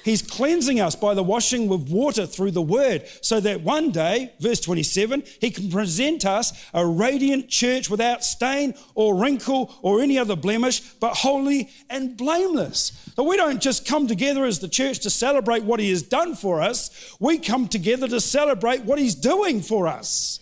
He's 0.08 0.22
cleansing 0.22 0.80
us 0.80 0.96
by 0.96 1.12
the 1.12 1.22
washing 1.22 1.68
with 1.68 1.90
water 1.90 2.24
through 2.24 2.52
the 2.52 2.62
word, 2.62 3.06
so 3.20 3.40
that 3.40 3.60
one 3.60 3.90
day, 3.90 4.32
verse 4.40 4.58
27, 4.58 5.22
he 5.38 5.50
can 5.50 5.70
present 5.70 6.24
us 6.24 6.66
a 6.72 6.86
radiant 6.86 7.50
church 7.50 7.90
without 7.90 8.24
stain 8.24 8.72
or 8.94 9.14
wrinkle 9.14 9.74
or 9.82 10.00
any 10.00 10.18
other 10.18 10.34
blemish, 10.34 10.80
but 10.94 11.14
holy 11.14 11.68
and 11.90 12.16
blameless. 12.16 13.12
So 13.16 13.22
we 13.22 13.36
don't 13.36 13.60
just 13.60 13.86
come 13.86 14.06
together 14.06 14.46
as 14.46 14.60
the 14.60 14.68
church 14.68 15.00
to 15.00 15.10
celebrate 15.10 15.64
what 15.64 15.78
he 15.78 15.90
has 15.90 16.02
done 16.02 16.34
for 16.34 16.62
us, 16.62 17.14
we 17.20 17.36
come 17.36 17.68
together 17.68 18.08
to 18.08 18.18
celebrate 18.18 18.84
what 18.84 18.98
he's 18.98 19.14
doing 19.14 19.60
for 19.60 19.86
us. 19.86 20.40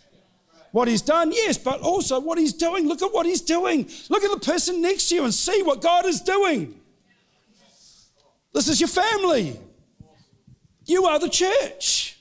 What 0.71 0.87
he's 0.87 1.03
done, 1.03 1.33
yes, 1.33 1.59
but 1.59 1.81
also 1.81 2.21
what 2.21 2.39
he's 2.39 2.53
doing. 2.53 2.87
Look 2.87 3.03
at 3.03 3.13
what 3.13 3.27
he's 3.27 3.41
doing. 3.41 3.91
Look 4.11 4.23
at 4.23 4.31
the 4.31 4.47
person 4.47 4.81
next 4.81 5.09
to 5.09 5.17
you 5.17 5.25
and 5.25 5.35
see 5.35 5.63
what 5.65 5.83
God 5.83 6.07
is 6.07 6.21
doing. 6.21 6.81
This 8.53 8.69
is 8.69 8.81
your 8.81 8.89
family. 8.89 9.59
You 10.87 11.05
are 11.07 11.19
the 11.19 11.29
church. 11.29 12.19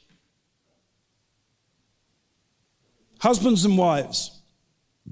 Husbands 3.20 3.66
and 3.66 3.78
wives, 3.78 4.40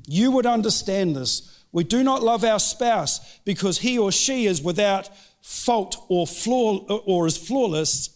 you 0.06 0.32
would 0.32 0.46
understand 0.46 1.16
this. 1.16 1.64
We 1.72 1.84
do 1.84 2.04
not 2.04 2.22
love 2.22 2.44
our 2.44 2.60
spouse 2.60 3.40
because 3.46 3.80
he 3.80 3.98
or 3.98 4.12
she 4.12 4.46
is 4.46 4.62
without 4.62 5.10
fault 5.42 5.98
or 6.10 6.28
flaw 6.28 6.78
or 7.06 7.26
is 7.26 7.38
flawless 7.38 8.10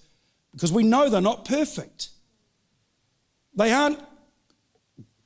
because 0.52 0.72
we 0.72 0.84
know 0.84 1.10
they're 1.10 1.22
not 1.22 1.46
perfect. 1.46 2.10
They 3.56 3.72
aren't 3.72 4.00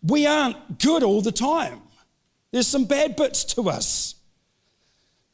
we 0.03 0.25
aren't 0.25 0.79
good 0.79 1.03
all 1.03 1.21
the 1.21 1.31
time. 1.31 1.81
There's 2.51 2.67
some 2.67 2.85
bad 2.85 3.15
bits 3.15 3.43
to 3.55 3.69
us. 3.69 4.15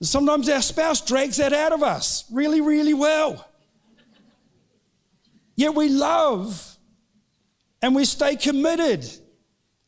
Sometimes 0.01 0.48
our 0.50 0.62
spouse 0.62 1.01
drags 1.01 1.38
that 1.38 1.54
out 1.54 1.74
of 1.74 1.82
us 1.82 2.25
really, 2.32 2.62
really 2.62 2.94
well. 2.94 3.48
Yet 5.56 5.74
we 5.74 5.89
love 5.89 6.77
and 7.82 7.96
we 7.96 8.06
stay 8.06 8.36
committed 8.36 9.10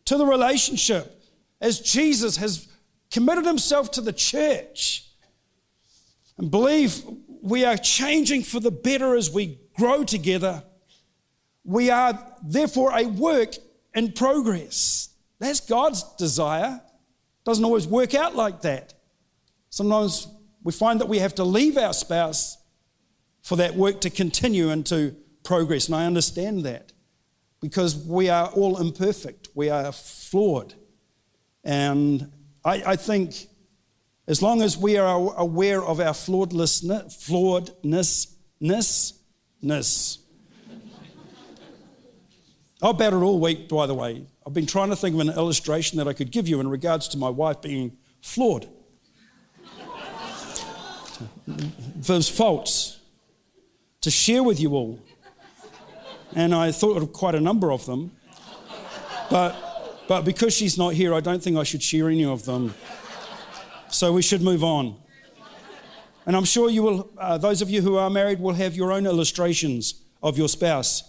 to 0.05 0.17
the 0.17 0.25
relationship 0.25 1.21
as 1.61 1.79
Jesus 1.79 2.37
has 2.37 2.67
committed 3.11 3.45
himself 3.45 3.91
to 3.91 4.01
the 4.01 4.13
church. 4.13 5.05
And 6.37 6.49
believe 6.49 7.03
we 7.41 7.65
are 7.65 7.77
changing 7.77 8.43
for 8.43 8.59
the 8.59 8.71
better 8.71 9.15
as 9.15 9.29
we 9.29 9.59
grow 9.77 10.03
together. 10.03 10.63
We 11.63 11.91
are 11.91 12.19
therefore 12.43 12.97
a 12.97 13.05
work 13.05 13.53
in 13.93 14.13
progress. 14.13 15.09
That's 15.37 15.59
God's 15.59 16.03
desire. 16.15 16.81
Doesn't 17.43 17.63
always 17.63 17.87
work 17.87 18.15
out 18.15 18.35
like 18.35 18.61
that. 18.61 18.93
Sometimes 19.69 20.27
we 20.63 20.71
find 20.71 20.99
that 20.99 21.07
we 21.07 21.19
have 21.19 21.35
to 21.35 21.43
leave 21.43 21.77
our 21.77 21.93
spouse 21.93 22.57
for 23.41 23.55
that 23.55 23.75
work 23.75 24.01
to 24.01 24.09
continue 24.09 24.69
and 24.69 24.85
to 24.87 25.15
progress. 25.43 25.87
And 25.87 25.95
I 25.95 26.05
understand 26.05 26.63
that 26.63 26.91
because 27.61 27.95
we 27.95 28.29
are 28.29 28.47
all 28.47 28.77
imperfect, 28.79 29.49
we 29.53 29.69
are 29.69 29.91
flawed. 29.91 30.73
And 31.63 32.31
I, 32.63 32.83
I 32.85 32.95
think 32.95 33.47
as 34.27 34.41
long 34.41 34.61
as 34.61 34.77
we 34.77 34.97
are 34.97 35.33
aware 35.37 35.83
of 35.83 35.99
our 35.99 36.13
flawedness, 36.13 36.83
flawedness, 36.83 38.35
ness, 39.61 40.19
I've 42.81 42.97
battled 42.97 43.23
all 43.23 43.39
week, 43.39 43.67
by 43.67 43.87
the 43.87 43.93
way. 43.93 44.25
I've 44.47 44.53
been 44.53 44.65
trying 44.65 44.89
to 44.89 44.95
think 44.95 45.13
of 45.13 45.19
an 45.19 45.29
illustration 45.29 45.97
that 45.97 46.07
I 46.07 46.13
could 46.13 46.31
give 46.31 46.47
you 46.47 46.61
in 46.61 46.69
regards 46.69 47.09
to 47.09 47.17
my 47.17 47.29
wife 47.29 47.61
being 47.61 47.97
flawed. 48.21 48.69
Those 51.95 52.29
faults 52.29 52.99
to 54.01 54.11
share 54.11 54.43
with 54.43 54.59
you 54.59 54.73
all. 54.73 54.99
And 56.35 56.53
I 56.53 56.71
thought 56.71 56.97
of 56.97 57.11
quite 57.11 57.35
a 57.35 57.39
number 57.39 57.71
of 57.71 57.85
them. 57.85 58.11
But, 59.29 59.55
but 60.07 60.25
because 60.25 60.53
she's 60.53 60.77
not 60.77 60.93
here, 60.93 61.13
I 61.13 61.19
don't 61.19 61.41
think 61.41 61.57
I 61.57 61.63
should 61.63 61.83
share 61.83 62.09
any 62.09 62.25
of 62.25 62.45
them. 62.45 62.73
So 63.89 64.13
we 64.13 64.21
should 64.21 64.41
move 64.41 64.63
on. 64.63 64.95
And 66.25 66.35
I'm 66.35 66.45
sure 66.45 66.69
you 66.69 66.83
will, 66.83 67.09
uh, 67.17 67.37
those 67.37 67.61
of 67.61 67.69
you 67.69 67.81
who 67.81 67.97
are 67.97 68.09
married 68.09 68.39
will 68.39 68.53
have 68.53 68.75
your 68.75 68.91
own 68.91 69.07
illustrations 69.07 70.03
of 70.21 70.37
your 70.37 70.47
spouse. 70.47 71.03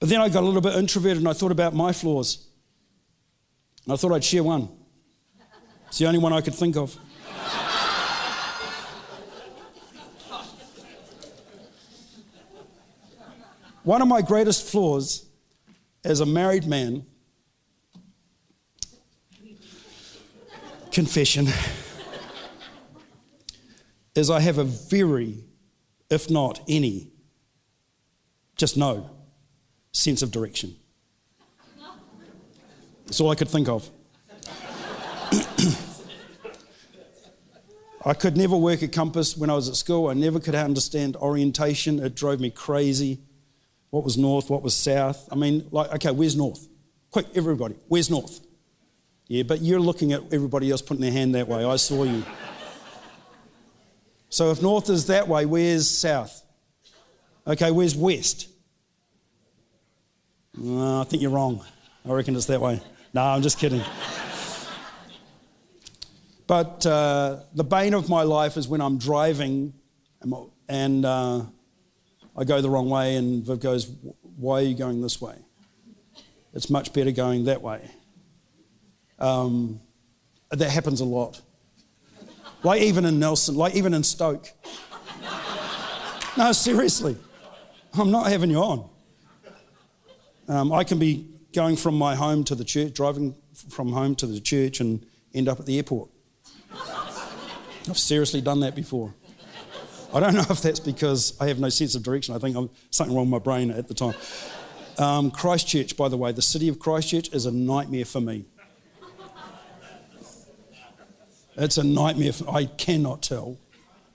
But 0.00 0.08
then 0.08 0.20
I 0.20 0.28
got 0.28 0.42
a 0.42 0.46
little 0.46 0.60
bit 0.60 0.74
introverted 0.76 1.18
and 1.18 1.28
I 1.28 1.32
thought 1.32 1.52
about 1.52 1.74
my 1.74 1.92
flaws. 1.92 2.46
And 3.84 3.92
I 3.92 3.96
thought 3.96 4.12
I'd 4.12 4.24
share 4.24 4.42
one. 4.42 4.68
It's 5.88 5.98
the 5.98 6.06
only 6.06 6.18
one 6.18 6.32
I 6.32 6.40
could 6.40 6.54
think 6.54 6.76
of. 6.76 6.96
One 13.88 14.02
of 14.02 14.08
my 14.08 14.20
greatest 14.20 14.70
flaws 14.70 15.24
as 16.04 16.20
a 16.20 16.26
married 16.26 16.66
man, 16.66 17.06
confession, 20.92 21.48
is 24.14 24.28
I 24.28 24.40
have 24.40 24.58
a 24.58 24.64
very, 24.64 25.42
if 26.10 26.28
not 26.28 26.60
any, 26.68 27.12
just 28.56 28.76
no 28.76 29.08
sense 29.92 30.20
of 30.20 30.30
direction. 30.30 30.76
That's 33.06 33.22
all 33.22 33.30
I 33.30 33.36
could 33.36 33.48
think 33.48 33.70
of. 33.70 33.88
I 38.04 38.12
could 38.12 38.36
never 38.36 38.58
work 38.58 38.82
a 38.82 38.88
compass 38.88 39.34
when 39.34 39.48
I 39.48 39.54
was 39.54 39.70
at 39.70 39.76
school. 39.76 40.08
I 40.08 40.12
never 40.12 40.38
could 40.38 40.54
understand 40.54 41.16
orientation. 41.16 42.00
It 42.00 42.14
drove 42.14 42.38
me 42.38 42.50
crazy. 42.50 43.22
What 43.90 44.04
was 44.04 44.18
north? 44.18 44.50
What 44.50 44.62
was 44.62 44.74
south? 44.74 45.28
I 45.32 45.34
mean, 45.34 45.66
like, 45.70 45.92
okay, 45.94 46.10
where's 46.10 46.36
north? 46.36 46.66
Quick, 47.10 47.26
everybody, 47.34 47.74
where's 47.88 48.10
north? 48.10 48.40
Yeah, 49.26 49.42
but 49.42 49.60
you're 49.60 49.80
looking 49.80 50.12
at 50.12 50.22
everybody 50.32 50.70
else 50.70 50.82
putting 50.82 51.02
their 51.02 51.12
hand 51.12 51.34
that 51.34 51.48
way. 51.48 51.64
I 51.64 51.76
saw 51.76 52.04
you. 52.04 52.24
So 54.30 54.50
if 54.50 54.60
north 54.60 54.90
is 54.90 55.06
that 55.06 55.26
way, 55.26 55.46
where's 55.46 55.88
south? 55.88 56.42
Okay, 57.46 57.70
where's 57.70 57.96
west? 57.96 58.48
No, 60.54 61.00
I 61.00 61.04
think 61.04 61.22
you're 61.22 61.30
wrong. 61.30 61.64
I 62.06 62.12
reckon 62.12 62.36
it's 62.36 62.46
that 62.46 62.60
way. 62.60 62.80
No, 63.14 63.22
I'm 63.22 63.42
just 63.42 63.58
kidding. 63.58 63.82
but 66.46 66.84
uh, 66.84 67.40
the 67.54 67.64
bane 67.64 67.94
of 67.94 68.08
my 68.08 68.22
life 68.22 68.56
is 68.56 68.68
when 68.68 68.80
I'm 68.80 68.98
driving 68.98 69.72
and 70.68 71.04
uh, 71.04 71.42
I 72.38 72.44
go 72.44 72.60
the 72.60 72.70
wrong 72.70 72.88
way, 72.88 73.16
and 73.16 73.44
Viv 73.44 73.58
goes, 73.58 73.90
Why 74.36 74.60
are 74.60 74.64
you 74.64 74.76
going 74.76 75.02
this 75.02 75.20
way? 75.20 75.34
It's 76.54 76.70
much 76.70 76.92
better 76.92 77.10
going 77.10 77.46
that 77.46 77.62
way. 77.62 77.90
Um, 79.18 79.80
that 80.50 80.70
happens 80.70 81.00
a 81.00 81.04
lot. 81.04 81.40
Like 82.62 82.82
even 82.82 83.04
in 83.04 83.18
Nelson, 83.18 83.56
like 83.56 83.74
even 83.74 83.92
in 83.92 84.04
Stoke. 84.04 84.50
No, 86.36 86.52
seriously. 86.52 87.16
I'm 87.94 88.12
not 88.12 88.28
having 88.28 88.50
you 88.50 88.58
on. 88.58 88.88
Um, 90.46 90.72
I 90.72 90.84
can 90.84 91.00
be 91.00 91.28
going 91.52 91.74
from 91.74 91.96
my 91.96 92.14
home 92.14 92.44
to 92.44 92.54
the 92.54 92.64
church, 92.64 92.94
driving 92.94 93.34
from 93.68 93.92
home 93.92 94.14
to 94.16 94.26
the 94.26 94.40
church, 94.40 94.78
and 94.80 95.04
end 95.34 95.48
up 95.48 95.58
at 95.58 95.66
the 95.66 95.76
airport. 95.76 96.10
I've 97.88 97.98
seriously 97.98 98.40
done 98.40 98.60
that 98.60 98.76
before. 98.76 99.12
I 100.12 100.20
don't 100.20 100.34
know 100.34 100.44
if 100.48 100.62
that's 100.62 100.80
because 100.80 101.38
I 101.40 101.48
have 101.48 101.58
no 101.58 101.68
sense 101.68 101.94
of 101.94 102.02
direction. 102.02 102.34
I 102.34 102.38
think 102.38 102.56
I'm 102.56 102.70
something 102.90 103.14
wrong 103.14 103.30
with 103.30 103.42
my 103.42 103.44
brain 103.44 103.70
at 103.70 103.88
the 103.88 103.94
time. 103.94 104.14
Um, 104.98 105.30
Christchurch, 105.30 105.96
by 105.96 106.08
the 106.08 106.16
way, 106.16 106.32
the 106.32 106.42
city 106.42 106.68
of 106.68 106.78
Christchurch 106.78 107.32
is 107.32 107.46
a 107.46 107.52
nightmare 107.52 108.04
for 108.04 108.20
me. 108.20 108.44
It's 111.56 111.76
a 111.76 111.84
nightmare. 111.84 112.32
For, 112.32 112.48
I 112.50 112.66
cannot 112.66 113.22
tell 113.22 113.58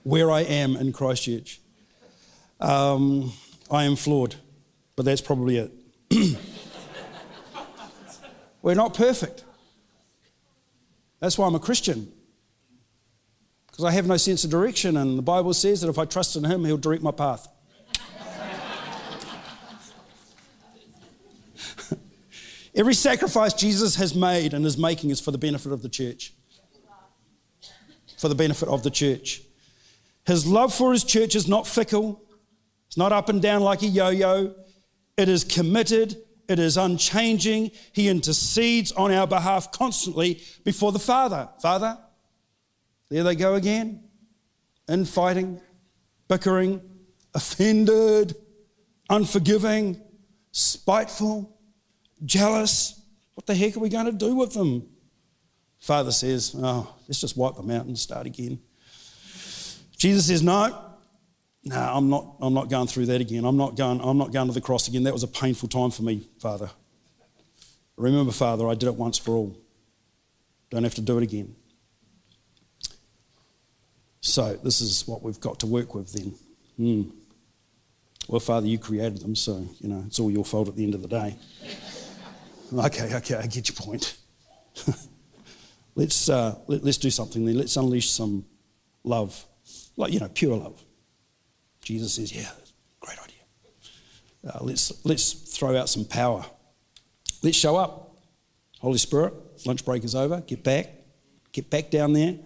where 0.02 0.30
I 0.30 0.40
am 0.40 0.76
in 0.76 0.92
Christchurch. 0.92 1.60
Um, 2.60 3.32
I 3.70 3.84
am 3.84 3.96
flawed, 3.96 4.36
but 4.96 5.04
that's 5.04 5.20
probably 5.20 5.58
it. 5.58 5.72
We're 8.62 8.74
not 8.74 8.94
perfect. 8.94 9.44
That's 11.20 11.36
why 11.36 11.46
I'm 11.46 11.54
a 11.54 11.60
Christian. 11.60 12.13
Because 13.74 13.86
I 13.86 13.90
have 13.90 14.06
no 14.06 14.16
sense 14.16 14.44
of 14.44 14.50
direction, 14.50 14.96
and 14.96 15.18
the 15.18 15.22
Bible 15.22 15.52
says 15.52 15.80
that 15.80 15.88
if 15.88 15.98
I 15.98 16.04
trust 16.04 16.36
in 16.36 16.44
Him, 16.44 16.64
He'll 16.64 16.76
direct 16.76 17.02
my 17.02 17.10
path. 17.10 17.48
Every 22.76 22.94
sacrifice 22.94 23.52
Jesus 23.52 23.96
has 23.96 24.14
made 24.14 24.54
and 24.54 24.64
is 24.64 24.78
making 24.78 25.10
is 25.10 25.20
for 25.20 25.32
the 25.32 25.38
benefit 25.38 25.72
of 25.72 25.82
the 25.82 25.88
church. 25.88 26.34
For 28.16 28.28
the 28.28 28.36
benefit 28.36 28.68
of 28.68 28.84
the 28.84 28.90
church. 28.90 29.42
His 30.24 30.46
love 30.46 30.72
for 30.72 30.92
his 30.92 31.02
church 31.02 31.34
is 31.34 31.48
not 31.48 31.66
fickle, 31.66 32.22
it's 32.86 32.96
not 32.96 33.10
up 33.10 33.28
and 33.28 33.42
down 33.42 33.62
like 33.62 33.82
a 33.82 33.86
yo 33.86 34.10
yo. 34.10 34.54
It 35.16 35.28
is 35.28 35.42
committed, 35.42 36.16
it 36.48 36.60
is 36.60 36.76
unchanging. 36.76 37.72
He 37.92 38.08
intercedes 38.08 38.92
on 38.92 39.10
our 39.10 39.26
behalf 39.26 39.72
constantly 39.72 40.42
before 40.62 40.92
the 40.92 41.00
Father. 41.00 41.48
Father, 41.60 41.98
there 43.10 43.22
they 43.22 43.34
go 43.34 43.54
again, 43.54 44.04
infighting, 44.88 45.60
bickering, 46.28 46.80
offended, 47.34 48.34
unforgiving, 49.10 50.00
spiteful, 50.52 51.58
jealous. 52.24 53.00
What 53.34 53.46
the 53.46 53.54
heck 53.54 53.76
are 53.76 53.80
we 53.80 53.88
going 53.88 54.06
to 54.06 54.12
do 54.12 54.34
with 54.34 54.54
them? 54.54 54.88
Father 55.80 56.12
says, 56.12 56.54
Oh, 56.56 56.94
let's 57.08 57.20
just 57.20 57.36
wipe 57.36 57.56
them 57.56 57.70
out 57.70 57.86
and 57.86 57.98
start 57.98 58.26
again. 58.26 58.58
Jesus 59.96 60.28
says, 60.28 60.42
No, 60.42 60.94
no, 61.64 61.76
I'm 61.76 62.08
not, 62.08 62.36
I'm 62.40 62.54
not 62.54 62.68
going 62.68 62.86
through 62.86 63.06
that 63.06 63.20
again. 63.20 63.44
I'm 63.44 63.56
not 63.56 63.76
going, 63.76 64.00
I'm 64.00 64.18
not 64.18 64.32
going 64.32 64.48
to 64.48 64.54
the 64.54 64.60
cross 64.60 64.88
again. 64.88 65.02
That 65.02 65.12
was 65.12 65.22
a 65.22 65.28
painful 65.28 65.68
time 65.68 65.90
for 65.90 66.02
me, 66.02 66.26
Father. 66.38 66.70
Remember, 67.96 68.32
Father, 68.32 68.68
I 68.68 68.74
did 68.74 68.86
it 68.86 68.96
once 68.96 69.18
for 69.18 69.32
all. 69.32 69.56
Don't 70.70 70.84
have 70.84 70.94
to 70.96 71.00
do 71.00 71.18
it 71.18 71.22
again. 71.22 71.54
So, 74.24 74.54
this 74.54 74.80
is 74.80 75.06
what 75.06 75.22
we've 75.22 75.38
got 75.38 75.60
to 75.60 75.66
work 75.66 75.94
with 75.94 76.14
then. 76.14 76.34
Mm. 76.80 77.12
Well, 78.26 78.40
Father, 78.40 78.66
you 78.66 78.78
created 78.78 79.18
them, 79.18 79.36
so, 79.36 79.68
you 79.80 79.88
know, 79.90 80.02
it's 80.06 80.18
all 80.18 80.30
your 80.30 80.46
fault 80.46 80.66
at 80.66 80.76
the 80.76 80.82
end 80.82 80.94
of 80.94 81.02
the 81.02 81.08
day. 81.08 81.36
okay, 82.74 83.14
okay, 83.16 83.34
I 83.34 83.46
get 83.46 83.68
your 83.68 83.76
point. 83.76 84.16
let's, 85.94 86.30
uh, 86.30 86.58
let, 86.68 86.82
let's 86.82 86.96
do 86.96 87.10
something 87.10 87.44
then. 87.44 87.58
Let's 87.58 87.76
unleash 87.76 88.08
some 88.08 88.46
love, 89.04 89.44
like, 89.98 90.10
you 90.10 90.20
know, 90.20 90.30
pure 90.32 90.56
love. 90.56 90.82
Jesus 91.82 92.14
says, 92.14 92.34
Yeah, 92.34 92.50
great 93.00 93.18
idea. 93.22 94.54
Uh, 94.54 94.58
let's, 94.62 95.04
let's 95.04 95.32
throw 95.32 95.76
out 95.76 95.90
some 95.90 96.06
power. 96.06 96.46
Let's 97.42 97.58
show 97.58 97.76
up. 97.76 98.16
Holy 98.80 98.96
Spirit, 98.96 99.34
lunch 99.66 99.84
break 99.84 100.02
is 100.02 100.14
over. 100.14 100.40
Get 100.40 100.64
back. 100.64 100.94
Get 101.52 101.68
back 101.68 101.90
down 101.90 102.14
there. 102.14 102.38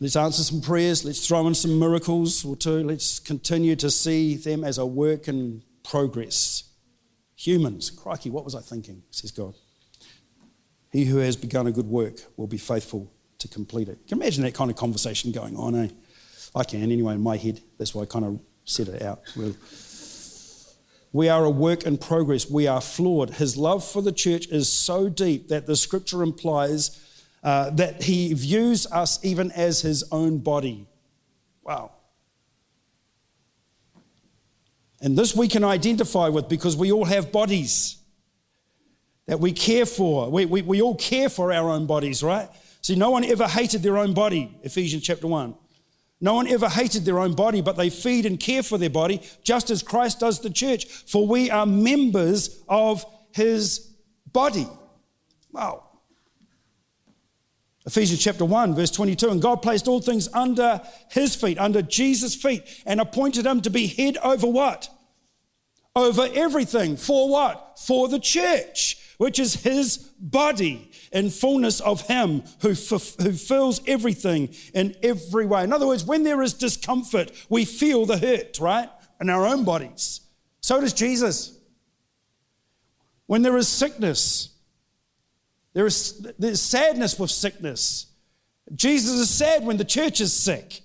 Let's 0.00 0.16
answer 0.16 0.42
some 0.42 0.60
prayers. 0.60 1.04
Let's 1.04 1.26
throw 1.26 1.46
in 1.48 1.54
some 1.54 1.78
miracles 1.78 2.44
or 2.44 2.54
two. 2.54 2.84
Let's 2.84 3.18
continue 3.18 3.74
to 3.76 3.90
see 3.90 4.36
them 4.36 4.62
as 4.62 4.78
a 4.78 4.86
work 4.86 5.26
in 5.26 5.64
progress. 5.82 6.64
Humans, 7.36 7.90
crikey, 7.90 8.30
what 8.30 8.44
was 8.44 8.54
I 8.54 8.60
thinking? 8.60 9.02
Says 9.10 9.30
God. 9.30 9.54
He 10.92 11.04
who 11.04 11.18
has 11.18 11.36
begun 11.36 11.66
a 11.66 11.72
good 11.72 11.86
work 11.86 12.16
will 12.36 12.46
be 12.46 12.58
faithful 12.58 13.12
to 13.38 13.48
complete 13.48 13.88
it. 13.88 14.06
Can 14.06 14.20
imagine 14.20 14.44
that 14.44 14.54
kind 14.54 14.70
of 14.70 14.76
conversation 14.76 15.32
going 15.32 15.56
on, 15.56 15.74
eh? 15.74 15.88
I 16.54 16.64
can 16.64 16.82
anyway 16.82 17.14
in 17.14 17.20
my 17.20 17.36
head. 17.36 17.60
That's 17.78 17.94
why 17.94 18.02
I 18.02 18.06
kind 18.06 18.24
of 18.24 18.40
set 18.64 18.88
it 18.88 19.02
out. 19.02 19.20
We 21.12 21.28
are 21.28 21.44
a 21.44 21.50
work 21.50 21.84
in 21.84 21.98
progress. 21.98 22.50
We 22.50 22.66
are 22.66 22.80
flawed. 22.80 23.30
His 23.30 23.56
love 23.56 23.84
for 23.84 24.02
the 24.02 24.12
church 24.12 24.46
is 24.48 24.70
so 24.70 25.08
deep 25.08 25.48
that 25.48 25.66
the 25.66 25.76
scripture 25.76 26.22
implies 26.22 27.00
uh, 27.42 27.70
that 27.70 28.02
he 28.02 28.32
views 28.34 28.86
us 28.92 29.24
even 29.24 29.50
as 29.52 29.80
his 29.80 30.04
own 30.10 30.38
body. 30.38 30.86
Wow. 31.62 31.92
And 35.00 35.16
this 35.16 35.34
we 35.34 35.48
can 35.48 35.64
identify 35.64 36.28
with 36.28 36.48
because 36.48 36.76
we 36.76 36.90
all 36.90 37.04
have 37.04 37.30
bodies 37.30 37.98
that 39.26 39.38
we 39.38 39.52
care 39.52 39.86
for. 39.86 40.30
We, 40.30 40.46
we, 40.46 40.62
we 40.62 40.82
all 40.82 40.96
care 40.96 41.28
for 41.28 41.52
our 41.52 41.70
own 41.70 41.86
bodies, 41.86 42.22
right? 42.22 42.48
See, 42.80 42.96
no 42.96 43.10
one 43.10 43.24
ever 43.24 43.46
hated 43.46 43.82
their 43.82 43.98
own 43.98 44.14
body, 44.14 44.56
Ephesians 44.62 45.02
chapter 45.02 45.26
1. 45.26 45.54
No 46.20 46.34
one 46.34 46.48
ever 46.48 46.68
hated 46.68 47.04
their 47.04 47.20
own 47.20 47.34
body, 47.34 47.60
but 47.60 47.76
they 47.76 47.90
feed 47.90 48.26
and 48.26 48.40
care 48.40 48.62
for 48.62 48.76
their 48.76 48.90
body, 48.90 49.22
just 49.44 49.70
as 49.70 49.82
Christ 49.82 50.18
does 50.18 50.40
the 50.40 50.50
church. 50.50 50.86
For 50.86 51.26
we 51.26 51.50
are 51.50 51.66
members 51.66 52.62
of 52.68 53.04
his 53.32 53.92
body. 54.32 54.66
Wow. 55.52 55.87
Ephesians 57.88 58.22
chapter 58.22 58.44
1, 58.44 58.74
verse 58.74 58.90
22. 58.90 59.30
And 59.30 59.40
God 59.40 59.62
placed 59.62 59.88
all 59.88 60.02
things 60.02 60.28
under 60.34 60.82
his 61.10 61.34
feet, 61.34 61.58
under 61.58 61.80
Jesus' 61.80 62.34
feet, 62.34 62.62
and 62.84 63.00
appointed 63.00 63.46
him 63.46 63.62
to 63.62 63.70
be 63.70 63.86
head 63.86 64.18
over 64.18 64.46
what? 64.46 64.90
Over 65.96 66.28
everything. 66.34 66.98
For 66.98 67.30
what? 67.30 67.80
For 67.80 68.06
the 68.06 68.20
church, 68.20 68.98
which 69.16 69.38
is 69.38 69.54
his 69.62 69.96
body 70.20 70.90
in 71.12 71.30
fullness 71.30 71.80
of 71.80 72.02
Him 72.02 72.42
who, 72.60 72.72
f- 72.72 73.16
who 73.16 73.32
fills 73.32 73.80
everything 73.86 74.54
in 74.74 74.94
every 75.02 75.46
way. 75.46 75.64
In 75.64 75.72
other 75.72 75.86
words, 75.86 76.04
when 76.04 76.24
there 76.24 76.42
is 76.42 76.52
discomfort, 76.52 77.32
we 77.48 77.64
feel 77.64 78.04
the 78.04 78.18
hurt, 78.18 78.60
right? 78.60 78.90
In 79.18 79.30
our 79.30 79.46
own 79.46 79.64
bodies. 79.64 80.20
So 80.60 80.78
does 80.78 80.92
Jesus. 80.92 81.58
When 83.24 83.40
there 83.40 83.56
is 83.56 83.66
sickness, 83.66 84.50
there 85.78 85.86
is 85.86 86.26
there's 86.40 86.60
sadness 86.60 87.20
with 87.20 87.30
sickness. 87.30 88.06
Jesus 88.74 89.14
is 89.14 89.30
sad 89.30 89.64
when 89.64 89.76
the 89.76 89.84
church 89.84 90.20
is 90.20 90.32
sick. 90.32 90.80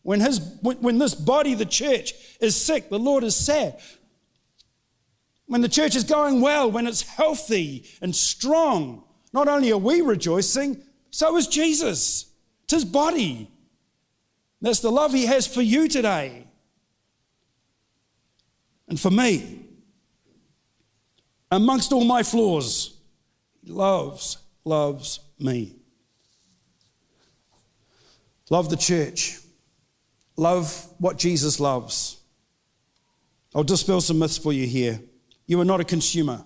When, 0.00 0.20
his, 0.20 0.40
when 0.62 0.96
this 0.96 1.14
body, 1.14 1.52
the 1.52 1.66
church, 1.66 2.14
is 2.40 2.56
sick, 2.56 2.88
the 2.88 2.98
Lord 2.98 3.22
is 3.22 3.36
sad. 3.36 3.78
When 5.44 5.60
the 5.60 5.68
church 5.68 5.94
is 5.94 6.04
going 6.04 6.40
well, 6.40 6.70
when 6.70 6.86
it's 6.86 7.02
healthy 7.02 7.84
and 8.00 8.16
strong, 8.16 9.04
not 9.34 9.46
only 9.46 9.70
are 9.72 9.76
we 9.76 10.00
rejoicing, 10.00 10.82
so 11.10 11.36
is 11.36 11.46
Jesus. 11.46 12.32
It's 12.64 12.72
his 12.72 12.86
body. 12.86 13.50
That's 14.62 14.80
the 14.80 14.90
love 14.90 15.12
he 15.12 15.26
has 15.26 15.46
for 15.46 15.60
you 15.60 15.86
today 15.86 16.46
and 18.88 18.98
for 18.98 19.10
me. 19.10 19.66
Amongst 21.50 21.92
all 21.92 22.04
my 22.04 22.22
flaws, 22.22 22.97
loves, 23.68 24.38
loves 24.64 25.20
me. 25.38 25.76
Love 28.50 28.70
the 28.70 28.76
church. 28.76 29.38
Love 30.36 30.86
what 30.98 31.18
Jesus 31.18 31.60
loves. 31.60 32.18
I'll 33.54 33.64
dispel 33.64 34.00
some 34.00 34.18
myths 34.18 34.38
for 34.38 34.52
you 34.52 34.66
here. 34.66 35.00
You 35.46 35.60
are 35.60 35.64
not 35.64 35.80
a 35.80 35.84
consumer. 35.84 36.44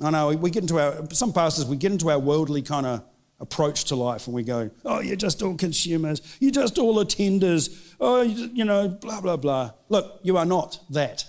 I 0.00 0.10
know 0.10 0.28
we 0.28 0.50
get 0.50 0.62
into 0.62 0.78
our, 0.78 1.06
some 1.12 1.32
pastors, 1.32 1.66
we 1.66 1.76
get 1.76 1.92
into 1.92 2.10
our 2.10 2.18
worldly 2.18 2.62
kind 2.62 2.86
of 2.86 3.04
approach 3.38 3.84
to 3.86 3.96
life 3.96 4.26
and 4.26 4.34
we 4.34 4.42
go, 4.42 4.70
oh, 4.84 5.00
you're 5.00 5.16
just 5.16 5.42
all 5.42 5.56
consumers, 5.56 6.22
you're 6.40 6.50
just 6.50 6.78
all 6.78 6.96
attenders, 7.04 7.94
oh, 8.00 8.22
you 8.22 8.64
know, 8.64 8.88
blah, 8.88 9.20
blah, 9.20 9.36
blah. 9.36 9.72
Look, 9.88 10.20
you 10.22 10.36
are 10.36 10.46
not 10.46 10.78
that. 10.90 11.24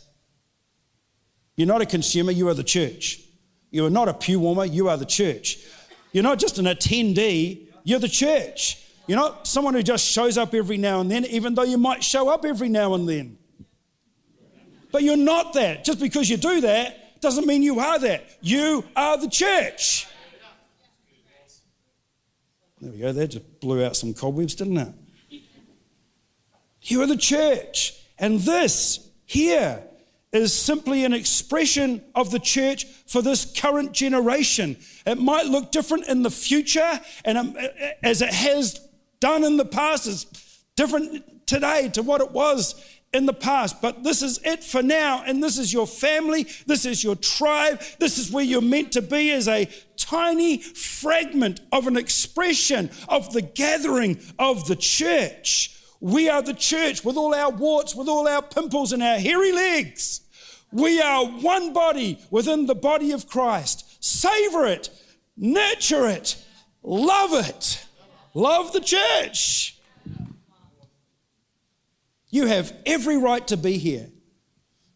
You're 1.56 1.68
not 1.68 1.82
a 1.82 1.86
consumer, 1.86 2.32
you 2.32 2.48
are 2.48 2.54
the 2.54 2.64
church. 2.64 3.22
You 3.72 3.86
are 3.86 3.90
not 3.90 4.10
a 4.10 4.14
pew 4.14 4.40
warmer, 4.40 4.66
you 4.66 4.90
are 4.90 4.98
the 4.98 5.06
church. 5.06 5.58
You're 6.12 6.24
not 6.24 6.40
just 6.40 6.60
an 6.60 6.66
attendee, 6.66 7.68
you're 7.84 8.00
the 8.00 8.10
church. 8.10 8.78
You're 9.08 9.18
not 9.18 9.48
someone 9.48 9.74
who 9.74 9.82
just 9.82 10.06
shows 10.06 10.38
up 10.38 10.54
every 10.54 10.78
now 10.78 11.00
and 11.02 11.10
then, 11.10 11.26
even 11.26 11.56
though 11.56 11.64
you 11.64 11.78
might 11.78 12.04
show 12.04 12.30
up 12.30 12.46
every 12.46 12.70
now 12.70 12.94
and 12.94 13.08
then. 13.10 13.38
But 14.92 15.04
you're 15.04 15.18
not 15.18 15.54
that. 15.54 15.84
Just 15.84 16.00
because 16.00 16.30
you 16.30 16.38
do 16.38 16.62
that 16.62 17.22
doesn't 17.22 17.48
mean 17.48 17.64
you 17.64 17.80
are 17.80 17.98
that. 18.00 18.26
You 18.42 18.84
are 18.96 19.18
the 19.18 19.30
church. 19.30 20.08
There 22.82 22.92
we 22.92 22.98
go. 22.98 23.12
That 23.14 23.28
just 23.28 23.60
blew 23.60 23.86
out 23.86 23.96
some 23.96 24.14
cobwebs, 24.14 24.56
didn't 24.56 24.78
it? 24.78 24.94
You 26.82 27.02
are 27.04 27.08
the 27.08 27.18
church. 27.18 27.94
And 28.18 28.40
this 28.40 29.08
here 29.26 29.84
is 30.32 30.54
simply 30.54 31.04
an 31.04 31.14
expression 31.14 32.02
of 32.16 32.32
the 32.32 32.40
church 32.40 32.86
for 32.86 33.22
this 33.22 33.46
current 33.60 33.92
generation. 33.92 34.78
It 35.06 35.18
might 35.18 35.46
look 35.46 35.72
different 35.72 36.08
in 36.08 36.24
the 36.24 36.32
future, 36.32 37.00
and 37.26 37.38
um, 37.38 37.58
as 38.02 38.22
it 38.22 38.34
has 38.34 38.88
done 39.20 39.44
in 39.44 39.58
the 39.58 39.66
past, 39.66 40.08
it's 40.08 40.26
different 40.76 41.48
today 41.48 41.90
to 41.90 42.02
what 42.02 42.22
it 42.22 42.32
was 42.32 42.76
in 43.14 43.26
the 43.26 43.34
past, 43.34 43.82
but 43.82 44.04
this 44.04 44.22
is 44.22 44.40
it 44.44 44.64
for 44.64 44.82
now. 44.82 45.22
And 45.26 45.44
this 45.44 45.58
is 45.58 45.74
your 45.74 45.86
family, 45.86 46.48
this 46.66 46.86
is 46.86 47.04
your 47.04 47.16
tribe, 47.16 47.82
this 48.00 48.18
is 48.18 48.32
where 48.32 48.44
you're 48.44 48.62
meant 48.62 48.94
to 48.94 49.02
be 49.02 49.32
as 49.32 49.50
a 49.50 49.68
tiny 49.98 50.60
fragment 50.60 51.60
of 51.72 51.88
an 51.88 51.98
expression 51.98 52.90
of 53.10 53.34
the 53.34 53.42
gathering 53.42 54.20
of 54.40 54.66
the 54.68 54.78
church. 54.78 55.78
We 56.02 56.28
are 56.28 56.42
the 56.42 56.54
church 56.54 57.06
with 57.06 57.16
all 57.16 57.34
our 57.34 57.52
warts, 57.52 57.96
with 57.96 58.10
all 58.10 58.28
our 58.28 58.42
pimples 58.42 58.92
and 58.92 59.02
our 59.02 59.18
hairy 59.18 59.54
legs. 59.54 60.22
We 60.72 61.02
are 61.02 61.26
one 61.26 61.72
body 61.72 62.20
within 62.30 62.66
the 62.66 62.76
body 62.76 63.12
of 63.12 63.28
Christ. 63.30 64.04
Savor 64.04 64.66
it, 64.66 64.90
nurture 65.38 66.08
it, 66.08 66.44
love 66.84 67.34
it. 67.34 67.86
Love 68.34 68.72
the 68.72 68.80
church. 68.80 69.78
You 72.30 72.46
have 72.48 72.74
every 72.86 73.18
right 73.18 73.46
to 73.48 73.58
be 73.58 73.78
here. 73.78 74.08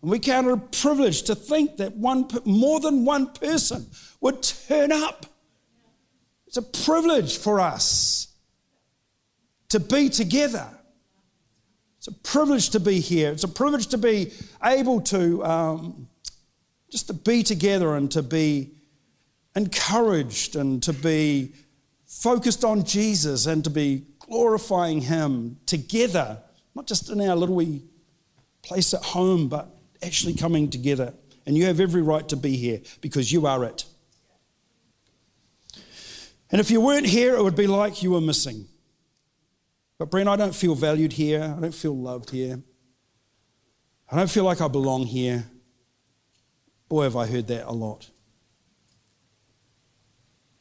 And 0.01 0.11
we 0.11 0.19
count 0.19 0.47
it 0.47 0.53
a 0.53 0.57
privilege 0.57 1.23
to 1.23 1.35
think 1.35 1.77
that 1.77 1.95
one, 1.97 2.29
more 2.45 2.79
than 2.79 3.03
one 3.03 3.27
person 3.33 3.87
would 4.21 4.41
turn 4.41 4.91
up. 4.91 5.25
It's 6.47 6.57
a 6.57 6.61
privilege 6.61 7.37
for 7.37 7.59
us 7.59 8.29
to 9.69 9.79
be 9.79 10.07
together. 10.09 10.69
It's 12.07 12.15
a 12.15 12.19
privilege 12.19 12.69
to 12.69 12.79
be 12.79 12.99
here. 12.99 13.31
It's 13.31 13.45
a 13.45 13.47
privilege 13.47 13.87
to 13.87 13.97
be 13.97 14.31
able 14.63 15.01
to 15.01 15.43
um, 15.43 16.07
just 16.91 17.07
to 17.07 17.15
be 17.15 17.41
together 17.41 17.95
and 17.95 18.11
to 18.11 18.21
be 18.21 18.75
encouraged 19.55 20.55
and 20.55 20.83
to 20.83 20.93
be 20.93 21.55
focused 22.05 22.63
on 22.63 22.83
Jesus 22.83 23.47
and 23.47 23.63
to 23.63 23.71
be 23.71 24.05
glorifying 24.19 25.01
Him 25.01 25.57
together, 25.65 26.37
not 26.75 26.85
just 26.85 27.09
in 27.09 27.19
our 27.21 27.35
little 27.35 27.55
wee 27.55 27.81
place 28.61 28.93
at 28.93 29.01
home, 29.01 29.49
but 29.49 29.75
actually 30.03 30.35
coming 30.35 30.69
together. 30.69 31.11
And 31.47 31.57
you 31.57 31.65
have 31.65 31.79
every 31.79 32.03
right 32.03 32.29
to 32.29 32.37
be 32.37 32.55
here 32.55 32.81
because 33.01 33.31
you 33.31 33.47
are 33.47 33.63
it. 33.63 33.83
And 36.51 36.61
if 36.61 36.69
you 36.69 36.81
weren't 36.81 37.07
here, 37.07 37.33
it 37.35 37.41
would 37.41 37.55
be 37.55 37.65
like 37.65 38.03
you 38.03 38.11
were 38.11 38.21
missing. 38.21 38.67
But, 39.97 40.11
Brent, 40.11 40.27
I 40.27 40.35
don't 40.35 40.55
feel 40.55 40.75
valued 40.75 41.13
here. 41.13 41.55
I 41.57 41.59
don't 41.59 41.73
feel 41.73 41.95
loved 41.95 42.29
here. 42.29 42.61
I 44.11 44.17
don't 44.17 44.29
feel 44.29 44.43
like 44.43 44.61
I 44.61 44.67
belong 44.67 45.05
here. 45.05 45.45
Boy, 46.89 47.03
have 47.03 47.15
I 47.15 47.25
heard 47.25 47.47
that 47.47 47.65
a 47.65 47.71
lot. 47.71 48.09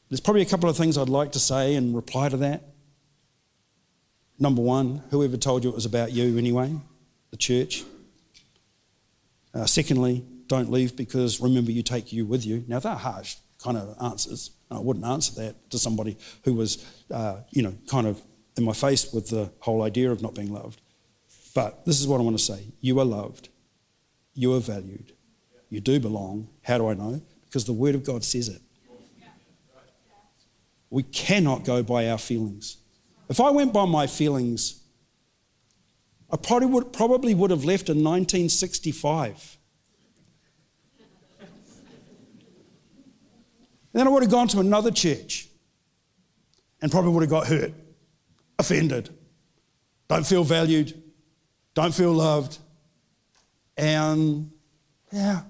There's 0.09 0.19
probably 0.19 0.41
a 0.41 0.45
couple 0.45 0.69
of 0.69 0.77
things 0.77 0.97
I'd 0.97 1.09
like 1.09 1.33
to 1.33 1.39
say 1.39 1.75
in 1.75 1.93
reply 1.93 2.29
to 2.29 2.37
that. 2.37 2.63
Number 4.39 4.61
one, 4.61 5.03
whoever 5.11 5.37
told 5.37 5.63
you 5.63 5.69
it 5.69 5.75
was 5.75 5.85
about 5.85 6.11
you 6.11 6.37
anyway? 6.37 6.75
The 7.31 7.37
church. 7.37 7.83
Uh, 9.53 9.65
secondly, 9.65 10.25
don't 10.47 10.71
leave 10.71 10.95
because 10.95 11.39
remember 11.39 11.71
you 11.71 11.83
take 11.83 12.11
you 12.11 12.25
with 12.25 12.45
you. 12.45 12.63
Now, 12.67 12.79
they're 12.79 12.95
harsh 12.95 13.35
kind 13.63 13.77
of 13.77 13.95
answers. 14.01 14.51
I 14.69 14.79
wouldn't 14.79 15.05
answer 15.05 15.41
that 15.41 15.69
to 15.71 15.79
somebody 15.79 16.17
who 16.43 16.53
was, 16.53 16.85
uh, 17.11 17.37
you 17.51 17.61
know, 17.61 17.73
kind 17.87 18.07
of 18.07 18.21
in 18.57 18.63
my 18.63 18.73
face 18.73 19.11
with 19.11 19.29
the 19.29 19.51
whole 19.59 19.83
idea 19.83 20.11
of 20.11 20.21
not 20.21 20.33
being 20.33 20.53
loved. 20.53 20.81
But 21.53 21.85
this 21.85 21.99
is 21.99 22.07
what 22.07 22.19
I 22.19 22.23
want 22.23 22.37
to 22.37 22.43
say 22.43 22.65
you 22.81 22.99
are 22.99 23.05
loved, 23.05 23.49
you 24.33 24.53
are 24.53 24.59
valued, 24.59 25.13
you 25.69 25.79
do 25.79 25.99
belong. 25.99 26.49
How 26.63 26.77
do 26.77 26.87
I 26.87 26.93
know? 26.93 27.21
Because 27.45 27.65
the 27.65 27.73
Word 27.73 27.95
of 27.95 28.03
God 28.03 28.23
says 28.23 28.49
it. 28.49 28.61
We 30.89 31.03
cannot 31.03 31.65
go 31.65 31.83
by 31.83 32.09
our 32.09 32.17
feelings. 32.17 32.77
If 33.27 33.39
I 33.39 33.49
went 33.49 33.73
by 33.73 33.85
my 33.85 34.07
feelings, 34.07 34.81
I 36.31 36.37
probably 36.37 36.67
would, 36.67 36.93
probably 36.93 37.33
would 37.33 37.51
have 37.51 37.65
left 37.65 37.89
in 37.89 38.03
1965. 38.03 39.57
And 43.95 44.01
then 44.01 44.07
I 44.07 44.09
would 44.09 44.23
have 44.23 44.31
gone 44.31 44.47
to 44.49 44.59
another 44.59 44.91
church 44.91 45.47
and 46.81 46.91
probably 46.91 47.11
would 47.11 47.23
have 47.23 47.29
got 47.29 47.47
hurt, 47.47 47.71
offended, 48.57 49.09
don't 50.07 50.25
feel 50.25 50.43
valued, 50.43 51.01
don't 51.73 51.93
feel 51.93 52.13
loved. 52.13 52.57
And 53.77 54.51
yeah, 55.11 55.41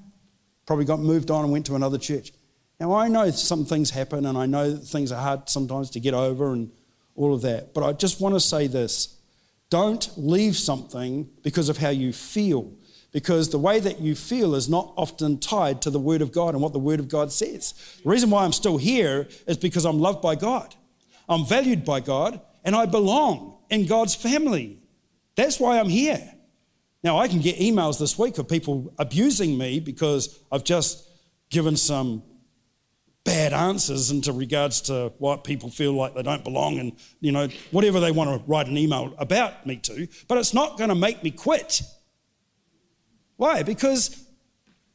probably 0.65 0.85
got 0.85 0.99
moved 0.99 1.29
on 1.31 1.43
and 1.43 1.51
went 1.51 1.65
to 1.67 1.75
another 1.75 1.97
church. 1.97 2.31
Now, 2.79 2.93
I 2.93 3.07
know 3.07 3.31
some 3.31 3.65
things 3.65 3.91
happen 3.91 4.25
and 4.25 4.37
I 4.37 4.45
know 4.45 4.75
things 4.75 5.11
are 5.11 5.21
hard 5.21 5.49
sometimes 5.49 5.89
to 5.91 5.99
get 5.99 6.13
over 6.13 6.51
and 6.51 6.71
all 7.15 7.33
of 7.33 7.41
that, 7.43 7.73
but 7.73 7.83
I 7.83 7.93
just 7.93 8.19
want 8.19 8.35
to 8.35 8.39
say 8.39 8.67
this 8.67 9.15
don't 9.69 10.11
leave 10.15 10.55
something 10.55 11.29
because 11.41 11.69
of 11.69 11.77
how 11.77 11.89
you 11.89 12.13
feel, 12.13 12.71
because 13.11 13.49
the 13.49 13.57
way 13.57 13.79
that 13.79 13.99
you 13.99 14.13
feel 14.15 14.55
is 14.55 14.69
not 14.69 14.93
often 14.95 15.39
tied 15.39 15.81
to 15.83 15.89
the 15.89 15.99
Word 15.99 16.21
of 16.21 16.31
God 16.31 16.53
and 16.53 16.61
what 16.61 16.73
the 16.73 16.79
Word 16.79 16.99
of 16.99 17.07
God 17.07 17.31
says. 17.31 17.73
The 18.03 18.09
reason 18.09 18.29
why 18.29 18.43
I'm 18.43 18.53
still 18.53 18.77
here 18.77 19.27
is 19.47 19.57
because 19.57 19.85
I'm 19.85 19.99
loved 19.99 20.21
by 20.21 20.35
God, 20.35 20.75
I'm 21.27 21.45
valued 21.45 21.85
by 21.85 21.99
God, 22.01 22.41
and 22.65 22.75
I 22.75 22.85
belong 22.87 23.59
in 23.69 23.85
God's 23.85 24.15
family. 24.15 24.79
That's 25.35 25.59
why 25.59 25.79
I'm 25.79 25.89
here. 25.89 26.33
Now, 27.03 27.19
I 27.19 27.27
can 27.27 27.39
get 27.39 27.57
emails 27.59 27.99
this 27.99 28.17
week 28.17 28.39
of 28.39 28.49
people 28.49 28.91
abusing 28.97 29.57
me 29.57 29.79
because 29.79 30.39
I've 30.51 30.63
just 30.63 31.07
given 31.51 31.77
some 31.77 32.23
bad 33.23 33.53
answers 33.53 34.11
into 34.11 34.33
regards 34.33 34.81
to 34.81 35.13
what 35.19 35.43
people 35.43 35.69
feel 35.69 35.93
like 35.93 36.15
they 36.15 36.23
don't 36.23 36.43
belong 36.43 36.79
and, 36.79 36.93
you 37.19 37.31
know, 37.31 37.47
whatever 37.71 37.99
they 37.99 38.11
want 38.11 38.29
to 38.29 38.43
write 38.47 38.67
an 38.67 38.77
email 38.77 39.13
about 39.17 39.65
me 39.67 39.77
to. 39.77 40.07
But 40.27 40.39
it's 40.39 40.53
not 40.53 40.77
going 40.77 40.89
to 40.89 40.95
make 40.95 41.23
me 41.23 41.31
quit. 41.31 41.81
Why? 43.37 43.61
Because 43.61 44.23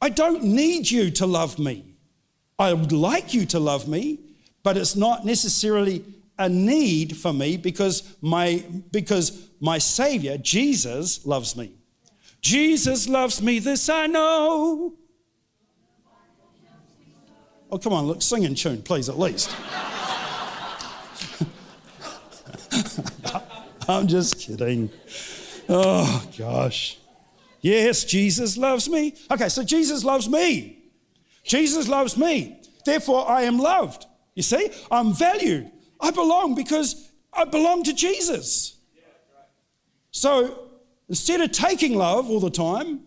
I 0.01 0.09
don't 0.09 0.43
need 0.43 0.89
you 0.89 1.11
to 1.11 1.25
love 1.25 1.59
me. 1.59 1.95
I 2.59 2.73
would 2.73 2.91
like 2.91 3.33
you 3.33 3.45
to 3.47 3.59
love 3.59 3.87
me, 3.87 4.19
but 4.63 4.77
it's 4.77 4.95
not 4.95 5.25
necessarily 5.25 6.03
a 6.41 6.49
need 6.49 7.17
for 7.17 7.31
me 7.31 7.57
because 7.57 8.15
my, 8.21 8.63
because 8.91 9.49
my 9.59 9.77
Savior, 9.77 10.37
Jesus, 10.37 11.25
loves 11.25 11.55
me. 11.55 11.73
Jesus 12.41 13.07
loves 13.07 13.41
me, 13.41 13.59
this 13.59 13.87
I 13.87 14.07
know. 14.07 14.95
Oh, 17.71 17.77
come 17.77 17.93
on, 17.93 18.05
look, 18.05 18.21
sing 18.21 18.43
in 18.43 18.55
tune, 18.55 18.81
please, 18.81 19.07
at 19.07 19.17
least. 19.17 19.55
I'm 23.87 24.07
just 24.07 24.39
kidding. 24.39 24.89
Oh, 25.69 26.27
gosh. 26.37 26.97
Yes, 27.61 28.03
Jesus 28.03 28.57
loves 28.57 28.89
me. 28.89 29.15
Okay, 29.31 29.47
so 29.47 29.63
Jesus 29.63 30.03
loves 30.03 30.27
me. 30.27 30.81
Jesus 31.43 31.87
loves 31.87 32.17
me. 32.17 32.61
Therefore, 32.85 33.29
I 33.29 33.43
am 33.43 33.57
loved. 33.57 34.05
You 34.35 34.43
see, 34.43 34.69
I'm 34.89 35.13
valued. 35.13 35.71
I 36.01 36.11
belong 36.11 36.55
because 36.55 37.11
I 37.33 37.45
belong 37.45 37.83
to 37.83 37.93
Jesus. 37.93 38.77
So 40.11 40.69
instead 41.07 41.41
of 41.41 41.51
taking 41.51 41.95
love 41.95 42.29
all 42.29 42.39
the 42.39 42.49
time, 42.49 43.01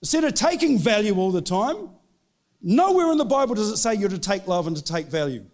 instead 0.00 0.24
of 0.24 0.34
taking 0.34 0.78
value 0.78 1.16
all 1.16 1.32
the 1.32 1.42
time, 1.42 1.90
Nowhere 2.62 3.10
in 3.10 3.18
the 3.18 3.24
Bible 3.24 3.54
does 3.54 3.70
it 3.70 3.78
say 3.78 3.94
you're 3.94 4.10
to 4.10 4.18
take 4.18 4.46
love 4.46 4.66
and 4.66 4.76
to 4.76 4.84
take 4.84 5.06
value. 5.06 5.44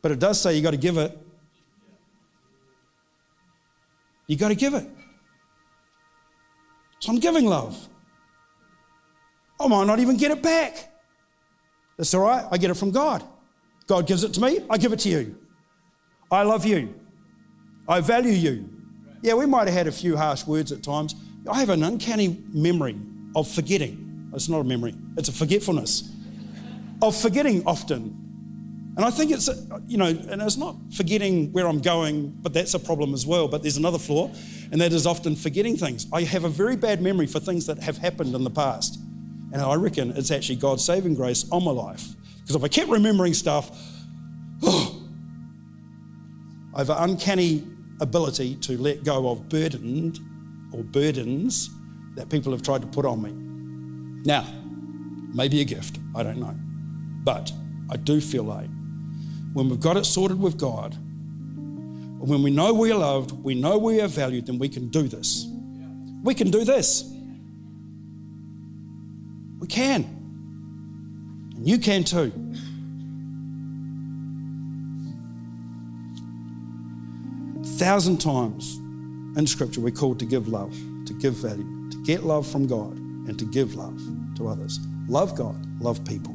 But 0.00 0.12
it 0.12 0.18
does 0.18 0.40
say 0.40 0.54
you've 0.54 0.64
got 0.64 0.70
to 0.70 0.76
give 0.78 0.96
it. 0.96 1.16
You've 4.26 4.40
got 4.40 4.48
to 4.48 4.54
give 4.54 4.74
it. 4.74 4.86
So 7.00 7.12
I'm 7.12 7.18
giving 7.18 7.44
love. 7.44 7.88
I 9.60 9.68
might 9.68 9.86
not 9.86 10.00
even 10.00 10.16
get 10.16 10.30
it 10.30 10.42
back. 10.42 10.92
That's 11.96 12.12
all 12.14 12.22
right. 12.22 12.46
I 12.50 12.56
get 12.56 12.70
it 12.70 12.74
from 12.74 12.90
God. 12.90 13.22
God 13.86 14.06
gives 14.06 14.24
it 14.24 14.34
to 14.34 14.40
me, 14.40 14.60
I 14.68 14.78
give 14.78 14.92
it 14.92 15.00
to 15.00 15.08
you. 15.08 15.36
I 16.30 16.42
love 16.42 16.66
you. 16.66 16.94
I 17.88 18.00
value 18.00 18.32
you. 18.32 18.68
Yeah, 19.22 19.34
we 19.34 19.46
might 19.46 19.68
have 19.68 19.76
had 19.76 19.86
a 19.86 19.92
few 19.92 20.16
harsh 20.16 20.46
words 20.46 20.72
at 20.72 20.82
times. 20.82 21.14
I 21.48 21.60
have 21.60 21.70
an 21.70 21.82
uncanny 21.82 22.42
memory 22.52 22.96
of 23.36 23.48
forgetting. 23.48 24.30
It's 24.34 24.48
not 24.48 24.60
a 24.60 24.64
memory, 24.64 24.94
it's 25.16 25.28
a 25.28 25.32
forgetfulness 25.32 26.10
of 27.02 27.16
forgetting 27.16 27.62
often. 27.66 28.22
And 28.96 29.04
I 29.04 29.10
think 29.10 29.30
it's, 29.30 29.50
you 29.86 29.98
know, 29.98 30.06
and 30.06 30.40
it's 30.40 30.56
not 30.56 30.74
forgetting 30.94 31.52
where 31.52 31.68
I'm 31.68 31.80
going, 31.80 32.30
but 32.40 32.54
that's 32.54 32.72
a 32.72 32.78
problem 32.78 33.12
as 33.12 33.26
well. 33.26 33.46
But 33.46 33.60
there's 33.60 33.76
another 33.76 33.98
flaw, 33.98 34.30
and 34.72 34.80
that 34.80 34.92
is 34.92 35.06
often 35.06 35.36
forgetting 35.36 35.76
things. 35.76 36.06
I 36.12 36.22
have 36.22 36.44
a 36.44 36.48
very 36.48 36.76
bad 36.76 37.02
memory 37.02 37.26
for 37.26 37.38
things 37.38 37.66
that 37.66 37.78
have 37.80 37.98
happened 37.98 38.34
in 38.34 38.42
the 38.42 38.50
past. 38.50 38.98
And 39.52 39.60
I 39.60 39.74
reckon 39.74 40.12
it's 40.16 40.30
actually 40.30 40.56
God's 40.56 40.84
saving 40.84 41.14
grace 41.14 41.44
on 41.52 41.62
my 41.62 41.72
life. 41.72 42.15
Because 42.46 42.54
if 42.54 42.62
I 42.62 42.68
kept 42.68 42.88
remembering 42.88 43.34
stuff, 43.34 43.76
oh, 44.62 45.02
I 46.76 46.78
have 46.78 46.90
an 46.90 47.10
uncanny 47.10 47.64
ability 48.00 48.54
to 48.56 48.78
let 48.78 49.02
go 49.02 49.30
of 49.30 49.48
burdened 49.48 50.20
or 50.72 50.84
burdens 50.84 51.70
that 52.14 52.28
people 52.28 52.52
have 52.52 52.62
tried 52.62 52.82
to 52.82 52.86
put 52.86 53.04
on 53.04 53.20
me. 53.20 53.32
Now, 54.24 54.46
maybe 55.34 55.60
a 55.60 55.64
gift, 55.64 55.98
I 56.14 56.22
don't 56.22 56.38
know. 56.38 56.56
But 57.24 57.50
I 57.90 57.96
do 57.96 58.20
feel 58.20 58.44
like 58.44 58.70
when 59.52 59.68
we've 59.68 59.80
got 59.80 59.96
it 59.96 60.06
sorted 60.06 60.38
with 60.38 60.56
God, 60.56 60.96
when 62.20 62.44
we 62.44 62.52
know 62.52 62.72
we 62.72 62.92
are 62.92 62.98
loved, 62.98 63.32
we 63.32 63.56
know 63.56 63.76
we 63.76 64.00
are 64.00 64.06
valued, 64.06 64.46
then 64.46 64.60
we 64.60 64.68
can 64.68 64.88
do 64.88 65.08
this. 65.08 65.48
We 66.22 66.32
can 66.32 66.52
do 66.52 66.64
this. 66.64 67.12
We 69.58 69.66
can. 69.66 70.15
And 71.56 71.68
you 71.68 71.78
can 71.78 72.04
too. 72.04 72.32
Thousand 77.78 78.18
times 78.18 78.76
in 79.38 79.46
Scripture, 79.46 79.80
we're 79.80 79.90
called 79.90 80.18
to 80.20 80.24
give 80.24 80.48
love, 80.48 80.74
to 81.06 81.12
give 81.14 81.34
value, 81.34 81.90
to 81.90 82.02
get 82.04 82.24
love 82.24 82.46
from 82.46 82.66
God 82.66 82.92
and 82.92 83.38
to 83.38 83.44
give 83.44 83.74
love 83.74 84.00
to 84.36 84.48
others. 84.48 84.78
Love 85.08 85.36
God, 85.36 85.56
love 85.80 86.04
people. 86.04 86.34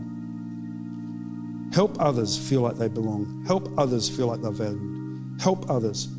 Help 1.74 2.00
others 2.00 2.38
feel 2.38 2.62
like 2.62 2.76
they 2.76 2.88
belong. 2.88 3.44
Help 3.48 3.70
others 3.78 4.10
feel 4.10 4.28
like 4.28 4.42
they're 4.42 4.52
valued. 4.52 5.42
Help 5.42 5.70
others. 5.70 6.10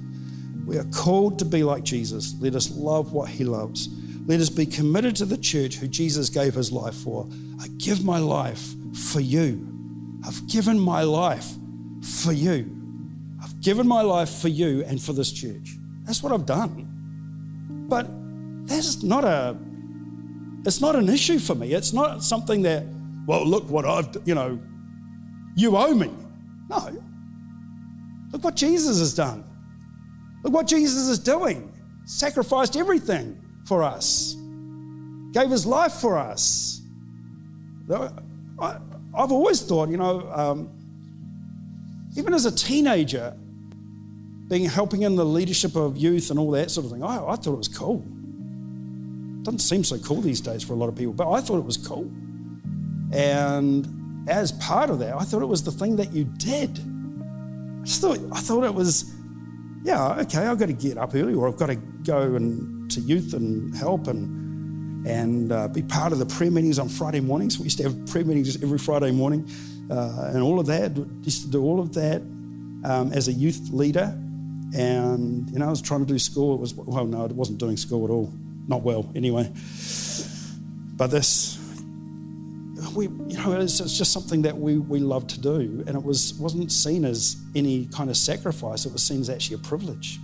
We 0.67 0.79
are 0.79 0.85
called 0.85 1.39
to 1.41 1.45
be 1.45 1.63
like 1.63 1.85
Jesus. 1.85 2.35
Let 2.41 2.55
us 2.55 2.71
love 2.71 3.13
what 3.13 3.29
he 3.29 3.45
loves. 3.45 3.89
Let 4.27 4.41
us 4.41 4.49
be 4.49 4.67
committed 4.67 5.17
to 5.17 5.25
the 5.25 5.37
church 5.37 5.77
who 5.77 5.89
Jesus 5.89 6.31
gave 6.31 6.55
his 6.55 6.73
life 6.73 6.95
for. 6.95 7.29
I 7.61 7.69
give 7.79 8.05
my 8.05 8.19
life 8.19 8.75
for 8.95 9.21
you. 9.21 9.69
I've 10.25 10.47
given 10.47 10.79
my 10.79 11.03
life 11.03 11.49
for 12.23 12.33
you. 12.33 12.71
I've 13.43 13.61
given 13.61 13.87
my 13.87 14.03
life 14.03 14.31
for 14.31 14.49
you 14.49 14.85
and 14.85 15.01
for 15.01 15.13
this 15.13 15.33
church. 15.33 15.77
That's 16.05 16.23
what 16.23 16.33
I've 16.33 16.47
done. 16.47 17.87
But 17.89 18.07
that's 18.67 19.03
not 19.03 19.25
a 19.25 19.57
it's 20.65 20.81
not 20.81 20.95
an 20.95 21.09
issue 21.09 21.39
for 21.39 21.55
me. 21.55 21.73
It's 21.73 21.93
not 21.93 22.23
something 22.23 22.63
that, 22.63 22.85
well, 23.27 23.45
look 23.45 23.69
what 23.69 23.85
I've, 23.85 24.17
you 24.25 24.35
know, 24.35 24.61
you 25.57 25.77
owe 25.77 25.93
me. 25.93 26.11
No. 26.69 27.03
Look 28.31 28.45
what 28.45 28.55
Jesus 28.55 28.99
has 29.01 29.13
done. 29.15 29.45
Look 30.45 30.53
what 30.53 30.67
Jesus 30.67 31.09
is 31.09 31.19
doing. 31.19 31.73
Sacrificed 32.05 32.77
everything 32.77 33.41
for 33.65 33.83
us, 33.83 34.37
gave 35.33 35.51
his 35.51 35.67
life 35.67 35.93
for 35.93 36.19
us. 36.19 36.81
I, 38.63 38.79
have 39.19 39.33
always 39.33 39.61
thought, 39.61 39.89
you 39.89 39.97
know, 39.97 40.31
um, 40.33 40.71
even 42.17 42.33
as 42.33 42.47
a 42.47 42.55
teenager, 42.55 43.37
being 44.49 44.67
helping 44.67 45.03
in 45.03 45.17
the 45.17 45.25
leadership 45.25 45.77
of 45.77 45.97
youth 45.97 46.31
and 46.31 46.39
all 46.39 46.51
that 46.53 46.71
sort 46.71 46.87
of 46.87 46.93
thing, 46.93 47.03
I, 47.03 47.17
I 47.17 47.37
thought 47.37 47.55
it 47.55 47.59
was 47.59 47.69
cool. 47.69 48.05
Doesn't 49.43 49.61
seem 49.61 49.83
so 49.83 49.99
cool 49.99 50.21
these 50.21 50.41
days 50.41 50.63
for 50.63 50.75
a 50.75 50.77
lot 50.77 50.89
of 50.89 50.95
people, 50.95 51.13
but 51.13 51.31
I 51.31 51.41
thought 51.41 51.59
it 51.59 51.65
was 51.65 51.77
cool. 51.77 52.11
And 53.13 54.29
as 54.29 54.53
part 54.53 54.91
of 54.91 54.99
that, 55.01 55.15
I 55.15 55.25
thought 55.25 55.43
it 55.43 55.47
was 55.47 55.63
the 55.65 55.73
thing 55.73 55.97
that 55.97 56.13
you 56.13 56.25
did. 56.25 56.79
I 56.79 57.85
just 57.85 58.01
thought 58.01 58.19
I 58.33 58.41
thought 58.41 58.65
it 58.65 58.75
was, 58.75 59.13
yeah, 59.83 60.21
okay, 60.21 60.47
I've 60.47 60.59
got 60.59 60.67
to 60.67 60.73
get 60.73 60.97
up 60.97 61.15
early, 61.15 61.35
or 61.35 61.49
I've 61.49 61.57
got 61.57 61.67
to 61.67 61.75
go 61.77 62.37
and 62.37 62.91
to 62.93 63.01
youth 63.01 63.35
and 63.35 63.75
help 63.77 64.07
and 64.07 64.43
and 65.07 65.53
uh, 65.53 65.69
be 65.69 65.83
part 65.83 66.13
of 66.13 66.19
the 66.19 66.27
prayer 66.27 66.51
meetings 66.51 66.79
on 66.79 66.89
Friday 66.89 67.21
mornings. 67.21 67.59
We 67.59 67.65
used 67.65 67.79
to 67.79 67.85
have 67.85 68.07
prayer 68.07 68.25
meetings 68.25 68.63
every 68.63 68.79
Friday 68.79 69.11
morning, 69.11 69.49
uh, 69.91 70.31
and 70.33 70.43
all 70.43 70.61
of 70.61 70.67
that. 70.67 70.97
Used 71.23 71.43
to 71.43 71.51
do 71.51 71.63
all 71.63 71.81
of 71.81 71.93
that 71.95 72.23
um, 72.85 73.13
as 73.13 73.29
a 73.29 73.33
youth 73.33 73.71
leader, 73.73 74.17
and 74.75 75.51
you 75.51 75.59
know, 75.59 75.67
I 75.67 75.71
was 75.71 75.83
trying 75.83 76.01
to 76.01 76.07
do 76.07 76.19
school. 76.19 76.55
It 76.55 76.61
was 76.61 76.75
well, 76.75 77.05
no, 77.05 77.25
it 77.25 77.33
wasn't 77.33 77.59
doing 77.59 77.77
school 77.77 78.05
at 78.05 78.11
all 78.11 78.33
not 78.69 78.83
well 78.83 79.11
anyway. 79.15 79.51
But 80.97 81.09
this, 81.09 81.59
we, 82.95 83.05
you 83.05 83.39
know, 83.39 83.61
it's, 83.61 83.81
it's 83.81 83.97
just 83.97 84.13
something 84.13 84.43
that 84.43 84.57
we, 84.57 84.79
we 84.79 84.99
love 84.99 85.27
to 85.29 85.41
do, 85.41 85.85
and 85.87 85.97
it 85.97 86.03
was 86.03 86.35
wasn't 86.35 86.71
seen 86.71 87.05
as 87.05 87.37
any 87.55 87.87
kind 87.87 88.11
of 88.11 88.17
sacrifice. 88.17 88.85
It 88.87 88.93
was 88.93 89.03
seen 89.03 89.21
as 89.21 89.31
actually 89.31 89.57
a 89.57 89.61
privilege. 89.61 90.21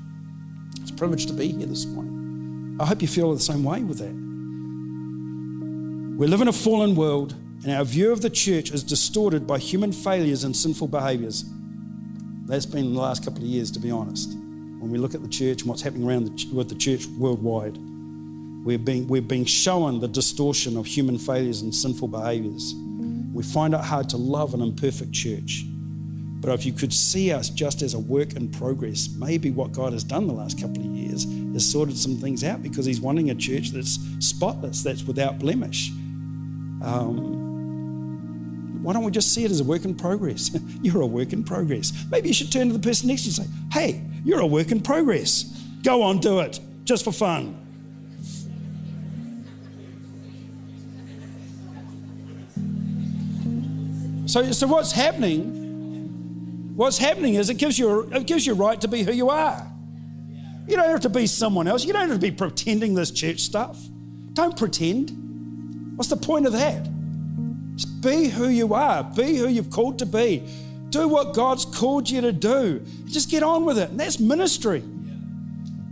It's 0.81 0.91
a 0.91 0.95
privilege 0.95 1.27
to 1.27 1.33
be 1.33 1.49
here 1.53 1.67
this 1.67 1.87
morning. 1.87 2.77
I 2.81 2.87
hope 2.87 3.03
you 3.03 3.09
feel 3.09 3.33
the 3.35 3.41
same 3.41 3.65
way 3.65 3.83
with 3.83 3.99
that. 3.99 4.28
We 6.19 6.27
live 6.27 6.41
in 6.41 6.49
a 6.49 6.53
fallen 6.53 6.97
world, 6.97 7.37
and 7.63 7.71
our 7.71 7.85
view 7.85 8.11
of 8.11 8.23
the 8.23 8.29
church 8.29 8.73
is 8.73 8.83
distorted 8.83 9.47
by 9.47 9.61
human 9.61 9.93
failures 9.93 10.43
and 10.43 10.55
sinful 10.55 10.89
behaviours. 10.89 11.45
That's 12.45 12.67
been 12.67 12.93
the 12.93 13.01
last 13.01 13.25
couple 13.25 13.43
of 13.43 13.47
years, 13.47 13.71
to 13.71 13.79
be 13.79 13.93
honest. 13.93 14.31
When 14.33 14.91
we 14.91 14.99
look 14.99 15.15
at 15.15 15.23
the 15.23 15.29
church 15.29 15.61
and 15.61 15.71
what's 15.71 15.81
happening 15.81 16.09
around 16.09 16.25
the, 16.25 16.53
with 16.53 16.71
the 16.71 16.75
church 16.75 17.07
worldwide. 17.07 17.79
We're 18.65 18.81
being, 18.81 19.07
we're 19.07 19.23
being 19.23 19.45
shown 19.45 20.01
the 20.01 20.09
distortion 20.09 20.77
of 20.77 20.87
human 20.87 21.19
failures 21.19 21.63
and 21.63 21.73
sinful 21.73 22.09
behaviors. 22.09 22.75
We 23.33 23.45
find 23.45 23.73
it 23.73 23.81
hard 23.81 24.09
to 24.09 24.17
love 24.17 24.55
an 24.55 24.61
imperfect 24.61 25.13
church. 25.13 25.67
But 26.41 26.51
if 26.51 26.67
you 26.67 26.73
could 26.73 26.93
see 26.93 27.31
us 27.31 27.49
just 27.49 27.81
as 27.81 27.95
a 27.95 27.99
work 28.01 28.33
in 28.33 28.49
progress, 28.49 29.09
maybe 29.17 29.53
what 29.53 29.71
God 29.71 29.93
has 29.93 30.03
done 30.03 30.27
the 30.27 30.33
last 30.33 30.61
couple 30.61 30.81
of 30.81 30.87
years 30.87 31.27
is 31.27 31.71
sorted 31.71 31.97
some 31.97 32.17
things 32.17 32.43
out 32.43 32.61
because 32.61 32.87
He's 32.87 33.01
wanting 33.01 33.31
a 33.31 33.37
church 33.37 33.71
that's 33.71 34.01
spotless, 34.19 34.83
that's 34.83 35.05
without 35.05 35.39
blemish. 35.39 35.93
Um, 36.83 38.83
why 38.83 38.93
don't 38.93 39.05
we 39.05 39.11
just 39.11 39.35
see 39.35 39.45
it 39.45 39.51
as 39.51 39.61
a 39.61 39.65
work 39.65 39.85
in 39.85 39.95
progress? 39.95 40.51
you're 40.83 41.03
a 41.03 41.07
work 41.07 41.33
in 41.33 41.45
progress. 41.45 41.93
Maybe 42.11 42.29
you 42.29 42.35
should 42.35 42.53
turn 42.53 42.69
to 42.69 42.73
the 42.73 42.79
person 42.79 43.09
next 43.09 43.25
to 43.25 43.31
you 43.31 43.43
and 43.43 43.51
say, 43.51 43.59
hey, 43.73 44.05
you're 44.25 44.41
a 44.41 44.47
work 44.47 44.71
in 44.71 44.81
progress. 44.81 45.45
Go 45.83 46.03
on, 46.03 46.19
do 46.19 46.41
it, 46.41 46.61
just 46.85 47.05
for 47.05 47.13
fun. 47.13 47.65
So, 54.27 54.53
so 54.53 54.67
what's 54.67 54.93
happening? 54.93 56.75
What's 56.77 56.99
happening 56.99 57.35
is 57.35 57.51
it 57.51 57.55
gives 57.55 57.79
you 57.79 58.03
it 58.13 58.27
gives 58.27 58.47
you 58.47 58.53
a 58.53 58.57
right 58.57 58.81
to 58.83 58.89
be 58.89 59.03
who 59.03 59.13
you 59.13 59.31
are. 59.31 59.67
You 60.67 60.77
don't 60.77 60.91
have 60.91 61.01
to 61.01 61.09
be 61.09 61.27
someone 61.27 61.67
else. 61.67 61.85
You 61.85 61.95
don't 61.95 62.09
have 62.09 62.21
to 62.21 62.25
be 62.25 62.31
pretending 62.31 62.95
this 62.95 63.11
church 63.11 63.41
stuff. 63.41 63.81
Don't 64.35 64.57
pretend. 64.57 65.28
What's 65.99 66.11
the 66.11 66.17
point 66.17 66.47
of 66.47 66.53
that? 66.53 66.89
Just 67.75 68.01
be 68.01 68.29
who 68.29 68.49
you 68.49 68.73
are. 68.73 69.03
Be 69.03 69.37
who 69.37 69.49
you've 69.49 69.69
called 69.69 69.99
to 69.99 70.07
be. 70.07 70.49
Do 70.91 71.09
what 71.09 71.35
God's 71.35 71.65
called 71.65 72.09
you 72.09 72.21
to 72.21 72.31
do. 72.31 72.87
Just 73.07 73.33
get 73.33 73.43
on 73.43 73.65
with 73.65 73.81
it. 73.81 73.91
And 73.91 73.99
that's 73.99 74.21
ministry. 74.21 74.79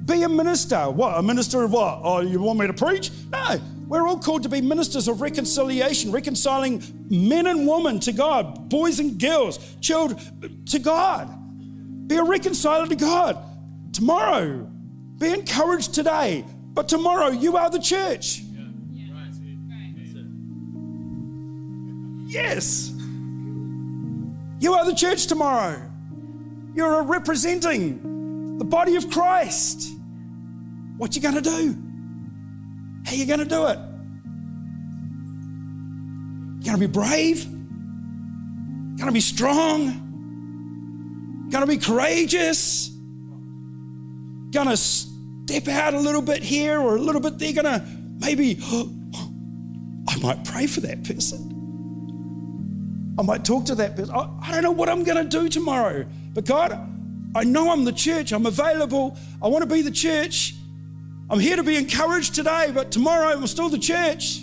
Be 0.05 0.23
a 0.23 0.29
minister. 0.29 0.89
What? 0.89 1.19
A 1.19 1.23
minister 1.25 1.65
of 1.65 1.73
what? 1.73 2.03
Oh, 2.05 2.21
you 2.21 2.41
want 2.41 2.61
me 2.61 2.69
to 2.69 2.73
preach? 2.73 3.11
No. 3.33 3.61
We're 3.89 4.07
all 4.07 4.21
called 4.21 4.45
to 4.45 4.49
be 4.49 4.61
ministers 4.61 5.09
of 5.09 5.21
reconciliation, 5.21 6.13
reconciling 6.13 6.85
men 7.11 7.49
and 7.49 7.67
women 7.67 7.99
to 8.01 8.13
God, 8.13 8.69
boys 8.69 9.01
and 9.01 9.19
girls, 9.19 9.59
children 9.81 10.21
to 10.67 10.79
God. 10.79 12.07
Be 12.07 12.15
a 12.15 12.23
reconciler 12.23 12.87
to 12.87 12.95
God. 12.95 13.39
Tomorrow, 13.93 14.71
be 15.19 15.33
encouraged 15.33 15.95
today, 15.95 16.45
but 16.49 16.89
tomorrow 16.89 17.31
you 17.31 17.57
are 17.57 17.71
the 17.71 17.81
church. 17.81 18.43
Yes. 22.37 22.93
You 24.61 24.75
are 24.75 24.85
the 24.85 24.95
church 24.95 25.27
tomorrow. 25.27 25.91
You're 26.75 27.03
representing 27.03 28.59
the 28.59 28.65
body 28.65 28.97
of 28.97 29.11
Christ. 29.11 29.91
What 30.99 31.17
you 31.17 31.23
going 31.23 31.37
to 31.37 31.41
do? 31.41 31.75
How 33.07 33.15
you 33.15 33.25
going 33.25 33.39
to 33.39 33.47
do 33.47 33.67
it? 33.69 33.79
You're 36.61 36.75
going 36.75 36.79
to 36.79 36.89
be 36.89 36.93
brave? 36.93 37.43
You 37.45 38.99
Going 38.99 39.07
to 39.07 39.13
be 39.13 39.21
strong? 39.21 39.87
You 41.47 41.51
Going 41.51 41.67
to 41.67 41.73
be 41.73 41.79
courageous? 41.79 42.91
You 42.91 44.51
Going 44.53 44.69
to 44.69 44.77
step 44.77 45.69
out 45.69 45.95
a 45.95 46.01
little 46.01 46.21
bit 46.21 46.43
here 46.43 46.79
or 46.81 46.97
a 46.97 47.01
little 47.01 47.23
bit 47.23 47.39
there? 47.39 47.55
Going 47.55 47.65
to 47.65 47.83
maybe, 48.21 48.59
oh, 48.61 48.93
I 50.11 50.19
might 50.19 50.45
pray 50.45 50.67
for 50.67 50.81
that 50.81 51.03
person. 51.03 51.56
I 53.19 53.23
might 53.23 53.45
talk 53.45 53.65
to 53.67 53.75
that 53.77 53.97
person. 53.97 54.15
I 54.15 54.51
don't 54.53 54.63
know 54.63 54.73
what 54.73 54.89
I'm 54.89 55.05
going 55.05 55.17
to 55.17 55.29
do 55.29 55.49
tomorrow, 55.49 56.07
but 56.35 56.45
God, 56.45 56.73
I 57.35 57.45
know 57.45 57.71
I'm 57.71 57.85
the 57.85 57.93
church. 57.93 58.33
I'm 58.33 58.47
available. 58.47 59.17
I 59.43 59.49
want 59.49 59.63
to 59.63 59.75
be 59.75 59.83
the 59.83 59.91
church. 59.91 60.55
I'm 61.29 61.41
here 61.41 61.57
to 61.57 61.63
be 61.63 61.77
encouraged 61.77 62.35
today, 62.35 62.71
but 62.73 62.93
tomorrow 62.93 63.29
I'm 63.29 63.47
still 63.47 63.69
the 63.69 63.79
church. 63.79 64.41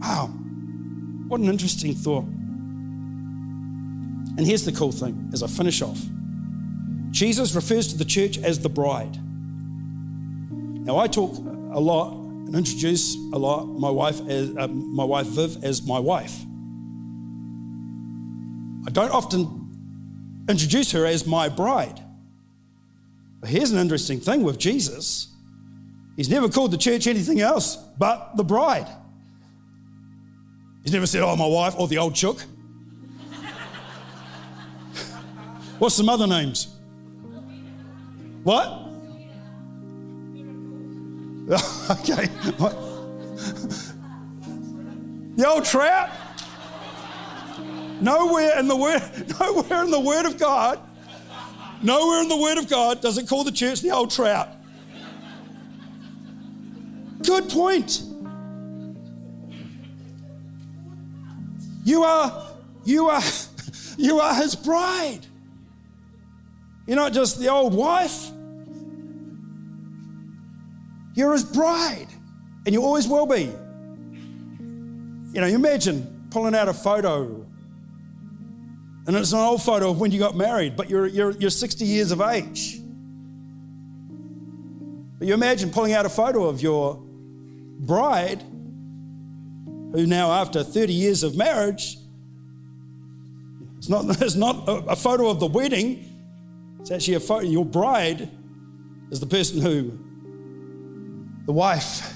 Wow, 0.00 0.26
what 1.26 1.40
an 1.40 1.48
interesting 1.48 1.94
thought. 1.94 2.24
And 4.36 4.46
here's 4.46 4.64
the 4.64 4.72
cool 4.72 4.92
thing 4.92 5.30
as 5.32 5.42
I 5.42 5.48
finish 5.48 5.82
off 5.82 6.00
Jesus 7.10 7.54
refers 7.54 7.88
to 7.88 7.98
the 7.98 8.04
church 8.04 8.38
as 8.38 8.60
the 8.60 8.68
bride. 8.68 9.18
Now, 10.50 10.98
I 10.98 11.08
talk 11.08 11.36
a 11.36 11.80
lot 11.80 12.12
and 12.12 12.54
introduce 12.54 13.14
a 13.32 13.38
lot 13.38 13.66
my 13.66 13.90
wife, 13.90 14.20
as, 14.28 14.56
uh, 14.56 14.68
my 14.68 15.04
wife 15.04 15.26
Viv, 15.26 15.64
as 15.64 15.82
my 15.86 15.98
wife. 15.98 16.44
I 18.88 18.90
don't 18.90 19.10
often 19.10 20.46
introduce 20.48 20.92
her 20.92 21.04
as 21.04 21.26
my 21.26 21.50
bride. 21.50 22.02
But 23.38 23.50
here's 23.50 23.70
an 23.70 23.78
interesting 23.78 24.18
thing 24.18 24.42
with 24.42 24.58
Jesus 24.58 25.26
He's 26.16 26.30
never 26.30 26.48
called 26.48 26.70
the 26.70 26.78
church 26.78 27.06
anything 27.06 27.42
else 27.42 27.76
but 27.76 28.34
the 28.38 28.44
bride. 28.44 28.88
He's 30.82 30.94
never 30.94 31.06
said, 31.06 31.22
oh, 31.22 31.36
my 31.36 31.46
wife 31.46 31.74
or 31.76 31.86
the 31.86 31.98
old 31.98 32.14
chook. 32.14 32.40
What's 35.78 35.94
some 35.94 36.08
other 36.08 36.26
names? 36.26 36.68
What? 38.42 38.68
okay. 42.00 42.24
the 45.36 45.44
old? 45.46 45.66
Nowhere 48.00 48.58
in 48.58 48.68
the 48.68 48.76
word, 48.76 49.02
nowhere 49.40 49.84
in 49.84 49.90
the 49.90 50.00
Word 50.00 50.26
of 50.26 50.38
God, 50.38 50.78
nowhere 51.82 52.22
in 52.22 52.28
the 52.28 52.36
Word 52.36 52.58
of 52.58 52.68
God 52.68 53.00
does 53.00 53.18
it 53.18 53.28
call 53.28 53.44
the 53.44 53.52
church 53.52 53.80
the 53.80 53.90
old 53.90 54.10
trout. 54.10 54.48
Good 57.22 57.48
point. 57.48 58.02
You 61.84 62.04
are, 62.04 62.46
you 62.84 63.08
are, 63.08 63.22
You 63.98 64.20
are 64.20 64.32
his 64.32 64.54
bride. 64.54 65.26
You're 66.86 66.96
not 66.96 67.12
just 67.12 67.40
the 67.40 67.48
old 67.48 67.74
wife. 67.74 68.30
You're 71.14 71.32
his 71.32 71.42
bride, 71.42 72.06
and 72.64 72.72
you 72.72 72.82
always 72.82 73.08
will 73.08 73.26
be. 73.26 73.50
You 75.32 75.40
know, 75.40 75.46
you 75.48 75.56
imagine 75.56 76.28
pulling 76.30 76.54
out 76.54 76.68
a 76.68 76.72
photo, 76.72 77.44
and 79.08 79.16
it's 79.16 79.32
an 79.32 79.38
old 79.38 79.62
photo 79.62 79.90
of 79.90 79.98
when 79.98 80.10
you 80.10 80.18
got 80.18 80.36
married, 80.36 80.76
but 80.76 80.90
you're, 80.90 81.06
you're, 81.06 81.30
you're 81.30 81.48
60 81.48 81.82
years 81.82 82.10
of 82.10 82.20
age. 82.20 82.78
But 85.18 85.26
you 85.26 85.32
imagine 85.32 85.70
pulling 85.70 85.94
out 85.94 86.04
a 86.04 86.10
photo 86.10 86.44
of 86.44 86.60
your 86.60 86.96
bride, 87.80 88.42
who 89.92 90.06
now, 90.06 90.30
after 90.32 90.62
30 90.62 90.92
years 90.92 91.22
of 91.22 91.38
marriage, 91.38 91.96
it's 93.78 93.88
not, 93.88 94.04
it's 94.20 94.34
not 94.34 94.68
a, 94.68 94.72
a 94.88 94.96
photo 94.96 95.30
of 95.30 95.40
the 95.40 95.46
wedding, 95.46 96.04
it's 96.78 96.90
actually 96.90 97.14
a 97.14 97.20
photo. 97.20 97.46
Your 97.46 97.64
bride 97.64 98.28
is 99.10 99.20
the 99.20 99.26
person 99.26 99.62
who, 99.62 99.98
the 101.46 101.52
wife 101.52 102.12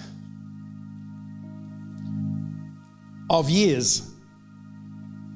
of 3.31 3.48
years. 3.48 4.11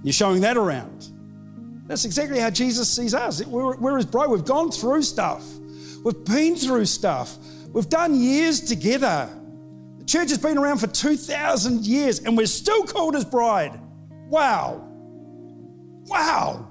You're 0.02 0.12
showing 0.12 0.42
that 0.42 0.58
around. 0.58 1.15
That's 1.86 2.04
exactly 2.04 2.40
how 2.40 2.50
Jesus 2.50 2.88
sees 2.88 3.14
us. 3.14 3.44
We're, 3.44 3.76
we're 3.76 3.96
his 3.96 4.06
bride. 4.06 4.28
We've 4.28 4.44
gone 4.44 4.70
through 4.70 5.02
stuff, 5.02 5.44
we've 6.04 6.24
been 6.24 6.56
through 6.56 6.86
stuff. 6.86 7.36
We've 7.72 7.88
done 7.90 8.14
years 8.14 8.62
together. 8.62 9.28
The 9.98 10.04
church 10.06 10.30
has 10.30 10.38
been 10.38 10.56
around 10.56 10.78
for 10.78 10.86
2,000 10.86 11.84
years 11.84 12.20
and 12.20 12.34
we're 12.34 12.46
still 12.46 12.84
called 12.84 13.14
his 13.14 13.26
bride. 13.26 13.78
Wow. 14.30 14.88
Wow. 16.06 16.68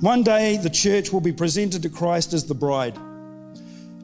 One 0.00 0.22
day, 0.22 0.56
the 0.56 0.70
church 0.70 1.12
will 1.12 1.20
be 1.20 1.32
presented 1.32 1.82
to 1.82 1.88
Christ 1.88 2.32
as 2.32 2.46
the 2.46 2.54
bride. 2.54 2.96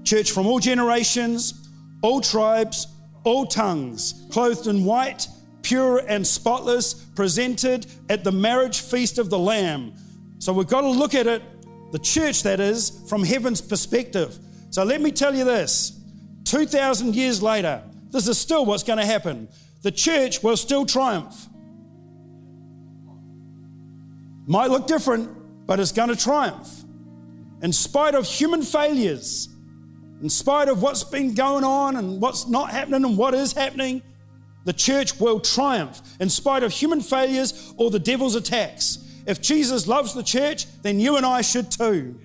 Church 0.07 0.31
from 0.31 0.47
all 0.47 0.61
generations, 0.61 1.69
all 2.01 2.21
tribes, 2.21 2.87
all 3.25 3.45
tongues, 3.45 4.25
clothed 4.31 4.69
in 4.69 4.85
white 4.85 5.27
pure 5.63 6.01
and 6.07 6.25
spotless, 6.25 6.95
presented 6.95 7.87
at 8.09 8.23
the 8.23 8.31
marriage 8.31 8.81
feast 8.83 9.19
of 9.19 9.31
the 9.31 9.39
Lamb. 9.39 9.93
So 10.39 10.53
we've 10.53 10.69
got 10.69 10.83
to 10.83 10.89
look 10.89 11.13
at 11.13 11.27
it, 11.27 11.43
the 11.91 11.99
church 11.99 12.45
that 12.45 12.61
is, 12.61 13.03
from 13.09 13.25
heaven's 13.25 13.61
perspective. 13.61 14.39
So 14.71 14.85
let 14.85 15.01
me 15.01 15.11
tell 15.11 15.35
you 15.35 15.45
this 15.45 16.01
2,000 16.45 17.17
years 17.17 17.43
later, 17.43 17.83
this 18.13 18.29
is 18.29 18.39
still 18.39 18.65
what's 18.65 18.85
going 18.85 19.01
to 19.01 19.05
happen. 19.05 19.49
The 19.83 19.91
church 19.91 20.41
will 20.41 20.57
still 20.57 20.87
triumph. 20.87 21.35
Might 24.47 24.71
look 24.71 24.87
different, 24.87 25.67
but 25.67 25.81
it's 25.81 25.91
going 25.91 26.11
to 26.11 26.17
triumph. 26.17 26.85
In 27.61 27.73
spite 27.73 28.15
of 28.15 28.25
human 28.25 28.63
failures, 28.63 29.49
in 30.23 30.31
spite 30.31 30.69
of 30.69 30.83
what's 30.83 31.05
been 31.05 31.35
going 31.35 31.65
on 31.65 31.97
and 31.97 32.21
what's 32.21 32.49
not 32.49 32.71
happening 32.71 33.05
and 33.05 33.19
what 33.19 33.35
is 33.35 33.53
happening, 33.53 34.03
the 34.65 34.73
church 34.73 35.21
will 35.21 35.41
triumph 35.41 36.01
in 36.21 36.29
spite 36.29 36.63
of 36.63 36.73
human 36.73 37.01
failures 37.01 37.75
or 37.77 37.91
the 37.91 37.99
devil's 37.99 38.35
attacks. 38.35 38.99
If 39.27 39.41
Jesus 39.41 39.87
loves 39.87 40.15
the 40.15 40.23
church, 40.23 40.67
then 40.83 40.99
you 40.99 41.17
and 41.17 41.27
I 41.27 41.43
should 41.43 41.71
too. 41.71 42.19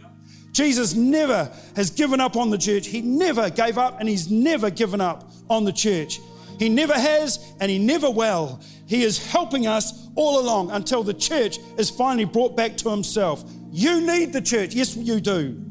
Jesus 0.52 0.96
never 0.96 1.52
has 1.76 1.90
given 1.90 2.20
up 2.20 2.36
on 2.36 2.50
the 2.50 2.58
church. 2.58 2.88
He 2.88 3.02
never 3.02 3.50
gave 3.50 3.78
up 3.78 4.00
and 4.00 4.08
he's 4.08 4.30
never 4.30 4.70
given 4.70 5.02
up 5.02 5.32
on 5.50 5.66
the 5.66 5.72
church. 5.72 6.20
He 6.60 6.70
never 6.70 6.94
has 6.94 7.54
and 7.60 7.72
he 7.72 7.80
never 7.80 8.10
will. 8.10 8.62
He 8.88 9.04
is 9.04 9.32
helping 9.32 9.68
us 9.68 10.08
all 10.16 10.40
along 10.40 10.72
until 10.72 11.04
the 11.04 11.14
church 11.14 11.58
is 11.78 11.90
finally 11.90 12.26
brought 12.26 12.56
back 12.56 12.78
to 12.78 12.90
himself. 12.90 13.44
You 13.72 14.02
need 14.02 14.34
the 14.34 14.42
church. 14.42 14.76
Yes, 14.76 14.96
you 14.96 15.20
do. 15.20 15.71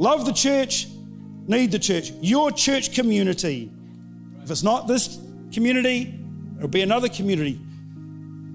Love 0.00 0.24
the 0.24 0.32
church, 0.32 0.88
need 1.46 1.70
the 1.70 1.78
church. 1.78 2.10
Your 2.20 2.50
church 2.50 2.94
community 2.94 3.70
if 4.50 4.50
it's 4.50 4.62
not 4.64 4.88
this 4.88 5.20
community, 5.52 6.18
it'll 6.56 6.68
be 6.68 6.82
another 6.82 7.08
community. 7.08 7.60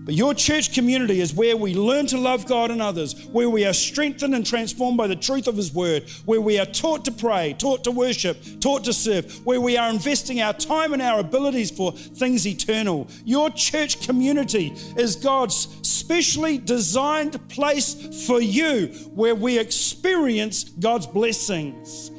But 0.05 0.13
your 0.13 0.35
church 0.35 0.71
community 0.71 1.19
is 1.19 1.33
where 1.33 1.57
we 1.57 1.73
learn 1.73 2.05
to 2.07 2.19
love 2.19 2.45
God 2.45 2.69
and 2.69 2.79
others, 2.79 3.25
where 3.31 3.49
we 3.49 3.65
are 3.65 3.73
strengthened 3.73 4.35
and 4.35 4.45
transformed 4.45 4.97
by 4.97 5.07
the 5.07 5.15
truth 5.15 5.47
of 5.47 5.57
His 5.57 5.73
Word, 5.73 6.07
where 6.25 6.39
we 6.39 6.59
are 6.59 6.65
taught 6.67 7.05
to 7.05 7.11
pray, 7.11 7.55
taught 7.57 7.83
to 7.85 7.91
worship, 7.91 8.37
taught 8.59 8.83
to 8.83 8.93
serve, 8.93 9.43
where 9.47 9.59
we 9.59 9.77
are 9.77 9.89
investing 9.89 10.41
our 10.41 10.53
time 10.53 10.93
and 10.93 11.01
our 11.01 11.21
abilities 11.21 11.71
for 11.71 11.91
things 11.91 12.45
eternal. 12.45 13.07
Your 13.25 13.49
church 13.49 14.05
community 14.05 14.73
is 14.95 15.15
God's 15.15 15.67
specially 15.81 16.59
designed 16.59 17.49
place 17.49 18.27
for 18.27 18.39
you, 18.39 18.87
where 19.15 19.33
we 19.33 19.57
experience 19.57 20.65
God's 20.65 21.07
blessings. 21.07 22.11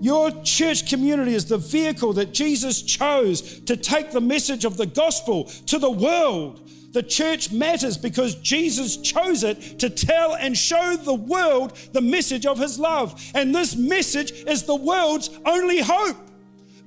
Your 0.00 0.30
church 0.42 0.88
community 0.88 1.34
is 1.34 1.46
the 1.46 1.58
vehicle 1.58 2.12
that 2.14 2.32
Jesus 2.32 2.82
chose 2.82 3.60
to 3.60 3.76
take 3.76 4.12
the 4.12 4.20
message 4.20 4.64
of 4.64 4.76
the 4.76 4.86
gospel 4.86 5.44
to 5.66 5.78
the 5.78 5.90
world. 5.90 6.68
The 6.92 7.02
church 7.02 7.50
matters 7.50 7.96
because 7.96 8.34
Jesus 8.36 8.98
chose 8.98 9.44
it 9.44 9.78
to 9.78 9.88
tell 9.88 10.34
and 10.34 10.56
show 10.56 10.96
the 10.96 11.14
world 11.14 11.76
the 11.92 12.02
message 12.02 12.44
of 12.44 12.58
his 12.58 12.78
love. 12.78 13.20
And 13.34 13.54
this 13.54 13.76
message 13.76 14.32
is 14.32 14.64
the 14.64 14.76
world's 14.76 15.30
only 15.46 15.80
hope. 15.80 16.16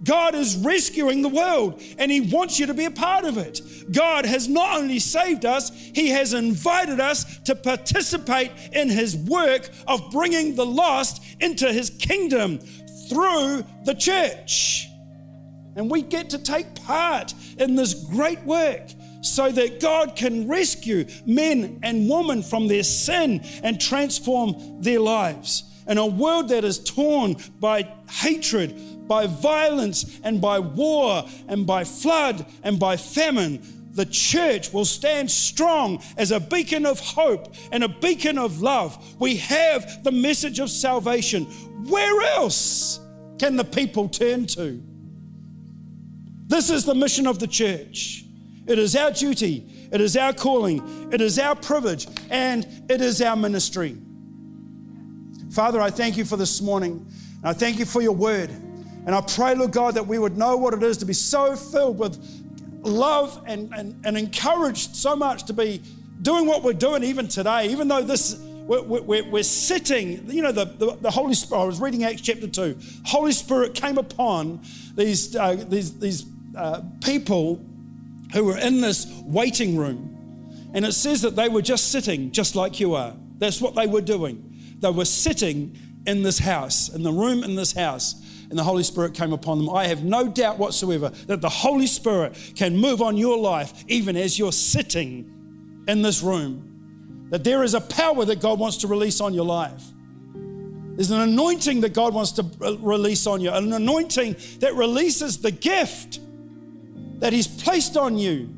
God 0.04 0.36
is 0.36 0.58
rescuing 0.58 1.22
the 1.22 1.30
world 1.30 1.82
and 1.98 2.12
He 2.12 2.22
wants 2.22 2.60
you 2.60 2.68
to 2.68 2.74
be 2.74 2.86
a 2.86 2.92
part 2.92 3.26
of 3.26 3.38
it. 3.38 3.62
God 3.92 4.26
has 4.26 4.48
not 4.48 4.78
only 4.78 5.00
saved 5.00 5.46
us, 5.46 5.72
He 5.72 6.10
has 6.10 6.34
invited 6.34 7.00
us 7.00 7.40
to 7.40 7.56
participate 7.56 8.52
in 8.74 8.90
His 8.90 9.16
work 9.16 9.70
of 9.88 10.12
bringing 10.12 10.56
the 10.56 10.66
lost 10.66 11.24
into 11.40 11.72
His 11.72 11.90
kingdom 11.90 12.60
through 13.10 13.64
the 13.86 13.96
church. 13.96 14.88
And 15.76 15.90
we 15.90 16.02
get 16.02 16.30
to 16.30 16.38
take 16.38 16.76
part 16.76 17.34
in 17.58 17.76
this 17.76 17.94
great 17.94 18.42
work 18.44 18.92
so 19.26 19.52
that 19.52 19.80
God 19.80 20.16
can 20.16 20.48
rescue 20.48 21.06
men 21.26 21.80
and 21.84 22.10
women 22.10 22.44
from 22.44 22.68
their 22.68 22.84
sin 22.84 23.42
and 23.64 23.80
transform 23.80 24.82
their 24.82 25.00
lives. 25.00 25.64
In 25.88 25.98
a 25.98 26.06
world 26.06 26.50
that 26.50 26.64
is 26.64 26.80
torn 26.80 27.36
by 27.60 27.88
hatred, 28.10 29.08
by 29.08 29.28
violence, 29.28 30.20
and 30.24 30.42
by 30.42 30.60
war, 30.60 31.28
and 31.48 31.68
by 31.68 31.84
flood, 31.84 32.46
and 32.64 32.80
by 32.80 32.98
famine, 32.98 33.62
the 33.92 34.06
church 34.06 34.74
will 34.74 34.86
stand 34.86 35.32
strong 35.32 36.04
as 36.18 36.32
a 36.32 36.40
beacon 36.40 36.86
of 36.86 37.00
hope 37.00 37.56
and 37.72 37.84
a 37.84 37.88
beacon 37.88 38.38
of 38.38 38.62
love. 38.62 39.16
We 39.20 39.38
have 39.38 40.04
the 40.04 40.12
message 40.12 40.60
of 40.60 40.70
salvation. 40.70 41.46
Where 41.88 42.22
else 42.34 43.00
can 43.40 43.56
the 43.56 43.64
people 43.64 44.10
turn 44.10 44.48
to? 44.48 44.84
This 46.48 46.70
is 46.70 46.84
the 46.84 46.96
mission 46.96 47.26
of 47.26 47.40
the 47.40 47.48
church. 47.48 48.25
It 48.68 48.80
is 48.80 48.96
our 48.96 49.12
duty, 49.12 49.90
it 49.92 50.02
is 50.02 50.18
our 50.18 50.34
calling, 50.34 51.10
it 51.12 51.22
is 51.22 51.38
our 51.38 51.56
privilege, 51.56 52.08
and 52.30 52.66
it 52.90 53.02
is 53.02 53.22
our 53.22 53.36
ministry. 53.36 53.98
Father, 55.52 55.80
I 55.80 55.90
thank 55.90 56.18
you 56.18 56.26
for 56.26 56.36
this 56.36 56.62
morning. 56.62 57.06
And 57.38 57.46
I 57.46 57.54
thank 57.54 57.78
you 57.78 57.86
for 57.86 58.02
your 58.02 58.12
word. 58.12 58.50
And 58.50 59.14
I 59.14 59.22
pray, 59.22 59.54
Lord 59.54 59.72
God, 59.72 59.94
that 59.94 60.08
we 60.08 60.18
would 60.18 60.36
know 60.36 60.58
what 60.58 60.74
it 60.74 60.82
is 60.82 60.98
to 60.98 61.06
be 61.06 61.14
so 61.14 61.56
filled 61.56 62.00
with 62.00 62.18
love 62.82 63.42
and, 63.46 63.72
and, 63.74 63.96
and 64.04 64.18
encouraged 64.18 64.96
so 64.96 65.16
much 65.16 65.44
to 65.44 65.54
be 65.54 65.82
doing 66.22 66.48
what 66.48 66.64
we're 66.64 66.74
doing 66.74 67.04
even 67.04 67.28
today, 67.28 67.70
even 67.70 67.88
though 67.88 68.02
this 68.02 68.38
we're, 68.66 68.82
we're, 68.82 69.30
we're, 69.30 69.44
sitting, 69.44 70.28
you 70.30 70.42
know, 70.42 70.52
the, 70.52 70.66
the, 70.66 70.98
the, 71.00 71.12
Holy 71.12 71.36
Spirit, 71.36 71.62
I 71.62 71.66
was 71.66 71.80
reading 71.80 72.04
Acts 72.04 72.22
chapter 72.22 72.48
2. 72.48 72.80
Holy 73.06 73.32
Spirit 73.32 73.76
came 73.76 74.00
upon 74.00 74.62
these, 74.96 75.36
uh, 75.36 75.54
these, 75.54 76.00
these 76.00 76.26
uh, 76.58 76.82
people 77.00 77.64
who 78.34 78.44
were 78.46 78.58
in 78.58 78.82
this 78.82 79.06
waiting 79.26 79.78
room. 79.78 80.72
And 80.74 80.86
it 80.86 80.94
says 80.94 81.22
that 81.22 81.36
they 81.36 81.50
were 81.50 81.62
just 81.62 81.92
sitting, 81.92 82.32
just 82.32 82.56
like 82.56 82.80
you 82.80 82.96
are. 82.96 83.16
That's 83.38 83.62
what 83.62 83.76
they 83.76 83.88
were 83.88 84.02
doing. 84.02 84.54
They 84.80 84.92
were 84.92 85.06
sitting 85.06 85.78
in 86.06 86.22
this 86.22 86.40
house, 86.40 86.90
in 86.90 87.04
the 87.04 87.12
room 87.12 87.44
in 87.44 87.56
this 87.56 87.74
house 87.74 88.22
and 88.50 88.60
the 88.60 88.64
Holy 88.64 88.84
Spirit 88.84 89.14
came 89.14 89.34
upon 89.34 89.58
them. 89.58 89.70
I 89.70 89.88
have 89.88 90.04
no 90.04 90.28
doubt 90.28 90.58
whatsoever 90.58 91.10
that 91.28 91.42
the 91.42 91.50
Holy 91.50 91.88
Spirit 91.88 92.36
can 92.56 92.78
move 92.78 93.02
on 93.02 93.18
your 93.18 93.38
life 93.38 93.84
even 93.88 94.16
as 94.16 94.38
you're 94.38 94.52
sitting 94.52 95.84
in 95.88 96.02
this 96.02 96.22
room 96.22 97.28
that 97.32 97.44
there 97.44 97.64
is 97.64 97.74
a 97.74 97.82
power 97.82 98.24
that 98.24 98.40
God 98.40 98.60
wants 98.60 98.78
to 98.78 98.88
release 98.88 99.20
on 99.20 99.34
your 99.34 99.46
life. 99.46 99.84
There's 100.96 101.12
an 101.12 101.22
anointing 101.22 101.82
that 101.82 101.94
God 101.94 102.14
wants 102.14 102.32
to 102.34 102.44
release 102.80 103.28
on 103.28 103.42
you, 103.42 103.52
an 103.52 103.74
anointing 103.74 104.36
that 104.60 104.76
releases 104.76 105.40
the 105.40 105.52
gift 105.52 106.20
that 107.20 107.34
He's 107.34 107.48
placed 107.48 107.98
on 107.98 108.18
you. 108.18 108.50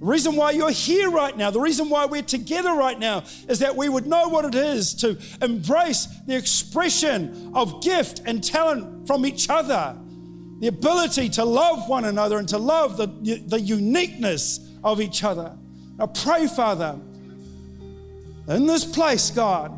The 0.00 0.06
reason 0.06 0.34
why 0.34 0.52
you're 0.52 0.70
here 0.70 1.10
right 1.10 1.36
now, 1.36 1.50
the 1.50 1.60
reason 1.60 1.90
why 1.90 2.06
we're 2.06 2.22
together 2.22 2.72
right 2.72 2.98
now, 2.98 3.24
is 3.48 3.58
that 3.58 3.76
we 3.76 3.90
would 3.90 4.06
know 4.06 4.28
what 4.28 4.46
it 4.46 4.54
is 4.54 4.94
to 4.94 5.18
embrace 5.42 6.06
the 6.26 6.34
expression 6.34 7.52
of 7.54 7.82
gift 7.82 8.22
and 8.24 8.42
talent 8.42 9.06
from 9.06 9.26
each 9.26 9.50
other, 9.50 9.94
the 10.60 10.68
ability 10.68 11.28
to 11.30 11.44
love 11.44 11.86
one 11.86 12.06
another 12.06 12.38
and 12.38 12.48
to 12.48 12.56
love 12.56 12.96
the, 12.96 13.06
the 13.46 13.60
uniqueness 13.60 14.60
of 14.82 15.02
each 15.02 15.22
other. 15.22 15.54
I 15.98 16.06
pray, 16.06 16.46
Father, 16.46 16.98
in 18.48 18.66
this 18.66 18.86
place, 18.86 19.30
God, 19.30 19.76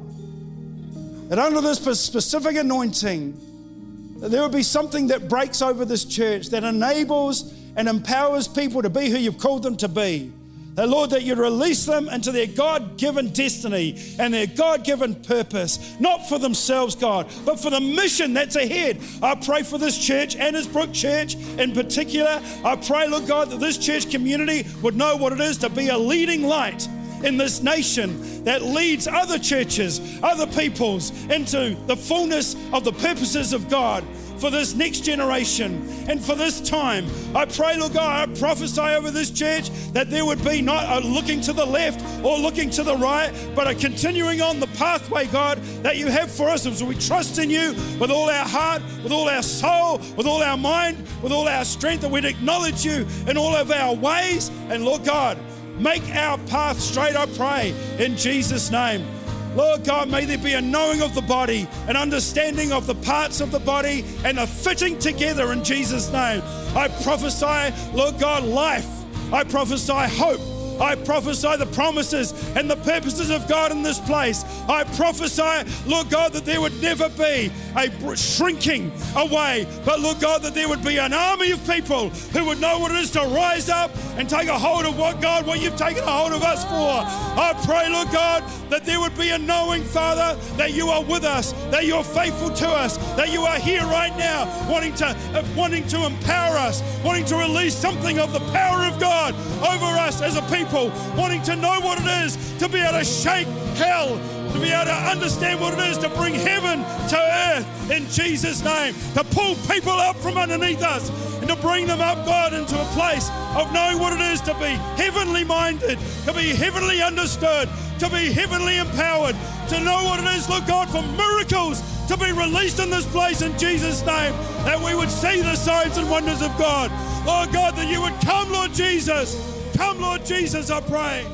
that 1.31 1.39
under 1.41 1.61
this 1.61 1.79
specific 2.01 2.57
anointing, 2.57 4.19
there 4.21 4.43
would 4.43 4.53
be 4.53 4.63
something 4.63 5.09
that 5.09 5.29
breaks 5.29 5.63
over 5.63 5.85
this 5.85 6.05
church, 6.05 6.51
that 6.51 6.63
enables 6.63 7.53
and 7.77 7.89
empowers 7.89 8.49
people 8.49 8.83
to 8.83 8.91
be 8.91 9.09
who 9.09 9.19
you've 9.19 9.39
called 9.39 9.63
them 9.63 9.77
to 9.79 9.89
be. 9.89 10.33
That, 10.75 10.89
Lord, 10.89 11.11
that 11.11 11.23
you'd 11.23 11.39
release 11.39 11.85
them 11.85 12.09
into 12.09 12.33
their 12.33 12.47
God 12.47 12.97
given 12.97 13.29
destiny 13.29 13.99
and 14.19 14.33
their 14.33 14.47
God 14.47 14.85
given 14.85 15.15
purpose, 15.15 15.95
not 16.01 16.27
for 16.29 16.39
themselves, 16.39 16.95
God, 16.95 17.31
but 17.45 17.61
for 17.61 17.69
the 17.69 17.81
mission 17.81 18.33
that's 18.33 18.57
ahead. 18.57 18.99
I 19.23 19.35
pray 19.35 19.65
for 19.65 19.77
this 19.77 19.99
church, 19.99 20.35
Annesbrook 20.37 20.95
Church 20.95 21.35
in 21.35 21.73
particular. 21.73 22.41
I 22.65 22.77
pray, 22.77 23.07
Lord 23.07 23.27
God, 23.27 23.51
that 23.51 23.61
this 23.61 23.77
church 23.77 24.11
community 24.11 24.67
would 24.81 24.97
know 24.97 25.17
what 25.17 25.35
it 25.35 25.41
is 25.41 25.59
to 25.59 25.69
be 25.69 25.89
a 25.89 25.99
leading 25.99 26.45
light 26.45 26.89
in 27.23 27.37
this 27.37 27.63
nation 27.63 28.45
that 28.45 28.63
leads 28.63 29.07
other 29.07 29.39
churches, 29.39 30.01
other 30.23 30.47
peoples 30.47 31.11
into 31.25 31.77
the 31.87 31.97
fullness 31.97 32.57
of 32.73 32.85
the 32.85 32.93
purposes 32.93 33.53
of 33.53 33.69
God 33.69 34.05
for 34.43 34.51
this 34.51 34.75
next 34.75 35.05
generation 35.05 35.89
and 36.09 36.21
for 36.21 36.35
this 36.35 36.61
time. 36.61 37.07
I 37.33 37.45
pray, 37.45 37.79
Lord 37.79 37.93
God, 37.93 38.29
I 38.29 38.35
prophesy 38.41 38.81
over 38.81 39.13
this 39.13 39.31
church 39.31 39.71
that 39.93 40.11
there 40.11 40.27
would 40.27 40.45
be 40.45 40.61
not 40.61 41.01
a 41.01 41.07
looking 41.07 41.41
to 41.43 41.53
the 41.53 41.65
left 41.65 42.05
or 42.25 42.37
looking 42.39 42.69
to 42.71 42.83
the 42.83 42.97
right, 42.97 43.33
but 43.55 43.69
a 43.69 43.75
continuing 43.77 44.43
on 44.43 44.59
the 44.59 44.67
pathway, 44.67 45.27
God, 45.27 45.59
that 45.85 45.97
you 45.97 46.09
have 46.09 46.29
for 46.29 46.49
us. 46.49 46.67
And 46.67 46.75
so 46.75 46.85
we 46.85 46.97
trust 46.97 47.39
in 47.39 47.51
you 47.51 47.69
with 48.01 48.11
all 48.11 48.29
our 48.29 48.45
heart, 48.45 48.83
with 49.05 49.13
all 49.13 49.29
our 49.29 49.45
soul, 49.45 49.99
with 50.17 50.27
all 50.27 50.43
our 50.43 50.57
mind, 50.57 50.99
with 51.23 51.31
all 51.31 51.47
our 51.47 51.65
strength, 51.65 52.01
that 52.01 52.11
we'd 52.11 52.25
acknowledge 52.25 52.85
you 52.85 53.07
in 53.29 53.37
all 53.37 53.55
of 53.55 53.71
our 53.71 53.95
ways. 53.95 54.51
And 54.71 54.85
Lord 54.85 55.05
God, 55.05 55.39
make 55.79 56.03
our 56.17 56.37
path 56.49 56.81
straight, 56.81 57.15
I 57.15 57.27
pray, 57.27 57.73
in 58.05 58.17
Jesus' 58.17 58.73
name. 58.73 59.07
Lord 59.55 59.85
God, 59.85 60.09
may 60.09 60.25
there 60.25 60.39
be 60.39 60.55
a 60.55 60.61
knowing 60.61 61.03
of 61.03 61.15
the 61.15 61.21
body, 61.23 61.69
an 61.87 61.97
understanding 61.97 62.73
of 62.73 62.87
the 62.87 62.95
parts 62.95 63.41
of 63.41 63.51
the 63.51 63.59
body, 63.59 64.05
and 64.25 64.39
a 64.39 64.47
fitting 64.47 64.99
together 64.99 65.53
in 65.53 65.63
Jesus' 65.63 66.11
name. 66.11 66.43
I 66.75 66.89
prophesy, 67.03 67.75
Lord 67.95 68.19
God, 68.19 68.45
life. 68.45 68.89
I 69.33 69.45
prophesy 69.45 69.93
hope. 69.93 70.62
I 70.83 70.97
prophesy 70.97 71.57
the 71.57 71.67
promises 71.67 72.33
and 72.57 72.69
the 72.69 72.77
purposes 72.77 73.31
of 73.31 73.49
God 73.49 73.71
in 73.71 73.83
this 73.83 74.01
place. 74.01 74.45
I 74.69 74.83
prophesy, 74.83 75.71
Lord 75.87 76.11
God, 76.11 76.33
that 76.33 76.45
there 76.45 76.61
would 76.61 76.83
never 76.83 77.09
be 77.11 77.53
a 77.77 78.17
shrinking 78.17 78.91
away, 79.15 79.67
but 79.85 80.01
Lord 80.01 80.21
God, 80.21 80.43
that 80.43 80.55
there 80.55 80.69
would 80.69 80.85
be 80.85 80.99
an 80.99 81.13
army 81.13 81.53
of 81.53 81.65
people 81.69 82.09
who 82.09 82.45
would 82.47 82.61
know 82.61 82.81
what 82.81 82.91
it 82.91 82.99
is 82.99 83.13
to 83.13 83.21
rise 83.21 83.69
up 83.69 83.93
and 84.17 84.29
take 84.29 84.49
a 84.49 84.59
hold 84.59 84.85
of 84.85 84.99
what 84.99 85.21
God, 85.21 85.47
what 85.47 85.63
you've 85.63 85.77
taken 85.77 86.03
a 86.03 86.11
hold 86.11 86.33
of 86.33 86.43
us 86.43 86.65
for. 86.65 86.73
I 86.75 87.55
pray, 87.65 87.89
Lord 87.89 88.11
God, 88.11 88.43
that 88.69 88.85
there 88.85 88.99
would 88.99 89.17
be 89.17 89.31
a 89.31 89.39
knowing, 89.39 89.85
Father, 89.85 90.39
that 90.57 90.73
you 90.73 90.89
are 90.89 91.05
with 91.05 91.25
us, 91.25 91.53
that 91.71 91.87
you're 91.87 92.03
faithful 92.03 92.51
to 92.51 92.69
us, 92.69 92.97
that 93.17 93.33
you 93.33 93.43
are 93.43 93.59
here 93.59 93.83
right 93.83 94.17
now, 94.19 94.47
wanting 94.69 94.95
to 94.97 95.07
uh, 95.07 95.45
wanting 95.55 95.87
to 95.89 96.07
empower 96.07 96.57
us, 96.57 96.83
wanting 97.05 97.25
to 97.27 97.37
release 97.37 97.77
something 97.77 98.19
of 98.19 98.33
the 98.33 98.41
power 98.53 98.83
of 98.83 98.99
God 98.99 99.35
over 99.63 99.87
us 99.99 100.21
as 100.21 100.37
a 100.37 100.43
people 100.43 100.72
people 100.73 100.91
wanting 101.19 101.43
to 101.43 101.55
know 101.55 101.81
what 101.81 101.99
it 102.01 102.07
is 102.25 102.37
to 102.59 102.67
be 102.67 102.81
able 102.81 102.99
to 102.99 103.05
shake 103.05 103.47
hell, 103.77 104.09
to 104.53 104.59
be 104.59 104.73
able 104.73 104.87
to 104.87 105.01
understand 105.13 105.61
what 105.61 105.75
it 105.75 105.81
is 105.91 105.99
to 105.99 106.09
bring 106.11 106.33
heaven 106.33 106.81
to 107.11 107.19
earth 107.19 107.91
in 107.91 108.09
Jesus' 108.09 108.65
name, 108.65 108.95
to 109.13 109.23
pull 109.37 109.55
people 109.69 109.93
up 109.93 110.17
from 110.17 110.39
underneath 110.39 110.83
us 110.83 111.11
and 111.41 111.49
to 111.51 111.57
bring 111.57 111.87
them 111.87 112.01
up, 112.01 112.25
God, 112.25 112.55
into 112.55 112.81
a 112.81 112.85
place 112.97 113.29
of 113.55 113.71
knowing 113.75 113.99
what 113.99 114.15
it 114.15 114.21
is 114.33 114.41
to 114.43 114.55
be 114.55 114.73
heavenly 114.97 115.45
minded, 115.45 115.99
to 116.25 116.33
be 116.33 116.55
heavenly 116.55 117.03
understood, 117.03 117.69
to 117.99 118.09
be 118.09 118.33
heavenly 118.33 118.79
empowered, 118.79 119.37
to 119.69 119.79
know 119.81 120.05
what 120.05 120.21
it 120.21 120.27
is, 120.37 120.49
Lord 120.49 120.67
God, 120.67 120.89
for 120.89 121.03
miracles 121.03 121.83
to 122.09 122.17
be 122.17 122.33
released 122.33 122.81
in 122.81 122.89
this 122.89 123.05
place 123.13 123.43
in 123.43 123.57
Jesus' 123.59 124.01
name, 124.07 124.33
that 124.65 124.81
we 124.83 124.95
would 124.95 125.11
see 125.11 125.43
the 125.43 125.55
signs 125.55 125.99
and 125.99 126.11
wonders 126.11 126.41
of 126.41 126.57
God. 126.57 126.91
Lord 127.27 127.53
God, 127.53 127.77
that 127.77 127.91
you 127.91 128.01
would 128.01 128.19
come, 128.23 128.51
Lord 128.51 128.73
Jesus 128.73 129.53
Come, 129.83 130.01
Lord 130.01 130.25
Jesus, 130.25 130.71
I 130.71 130.81
pray. 130.81 131.27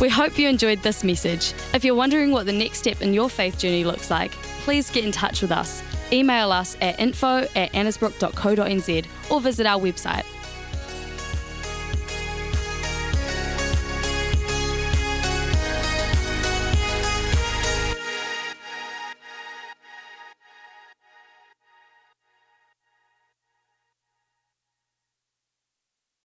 We 0.00 0.08
hope 0.08 0.36
you 0.36 0.48
enjoyed 0.48 0.82
this 0.82 1.04
message. 1.04 1.54
If 1.72 1.84
you're 1.84 1.94
wondering 1.94 2.32
what 2.32 2.46
the 2.46 2.52
next 2.52 2.78
step 2.78 3.02
in 3.02 3.14
your 3.14 3.30
faith 3.30 3.56
journey 3.56 3.84
looks 3.84 4.10
like, 4.10 4.32
please 4.64 4.90
get 4.90 5.04
in 5.04 5.12
touch 5.12 5.42
with 5.42 5.52
us. 5.52 5.80
Email 6.12 6.50
us 6.50 6.76
at 6.80 6.98
info 6.98 7.46
at 7.54 7.72
annesbrook.co.nz 7.72 9.06
or 9.30 9.40
visit 9.40 9.64
our 9.64 9.80
website 9.80 10.24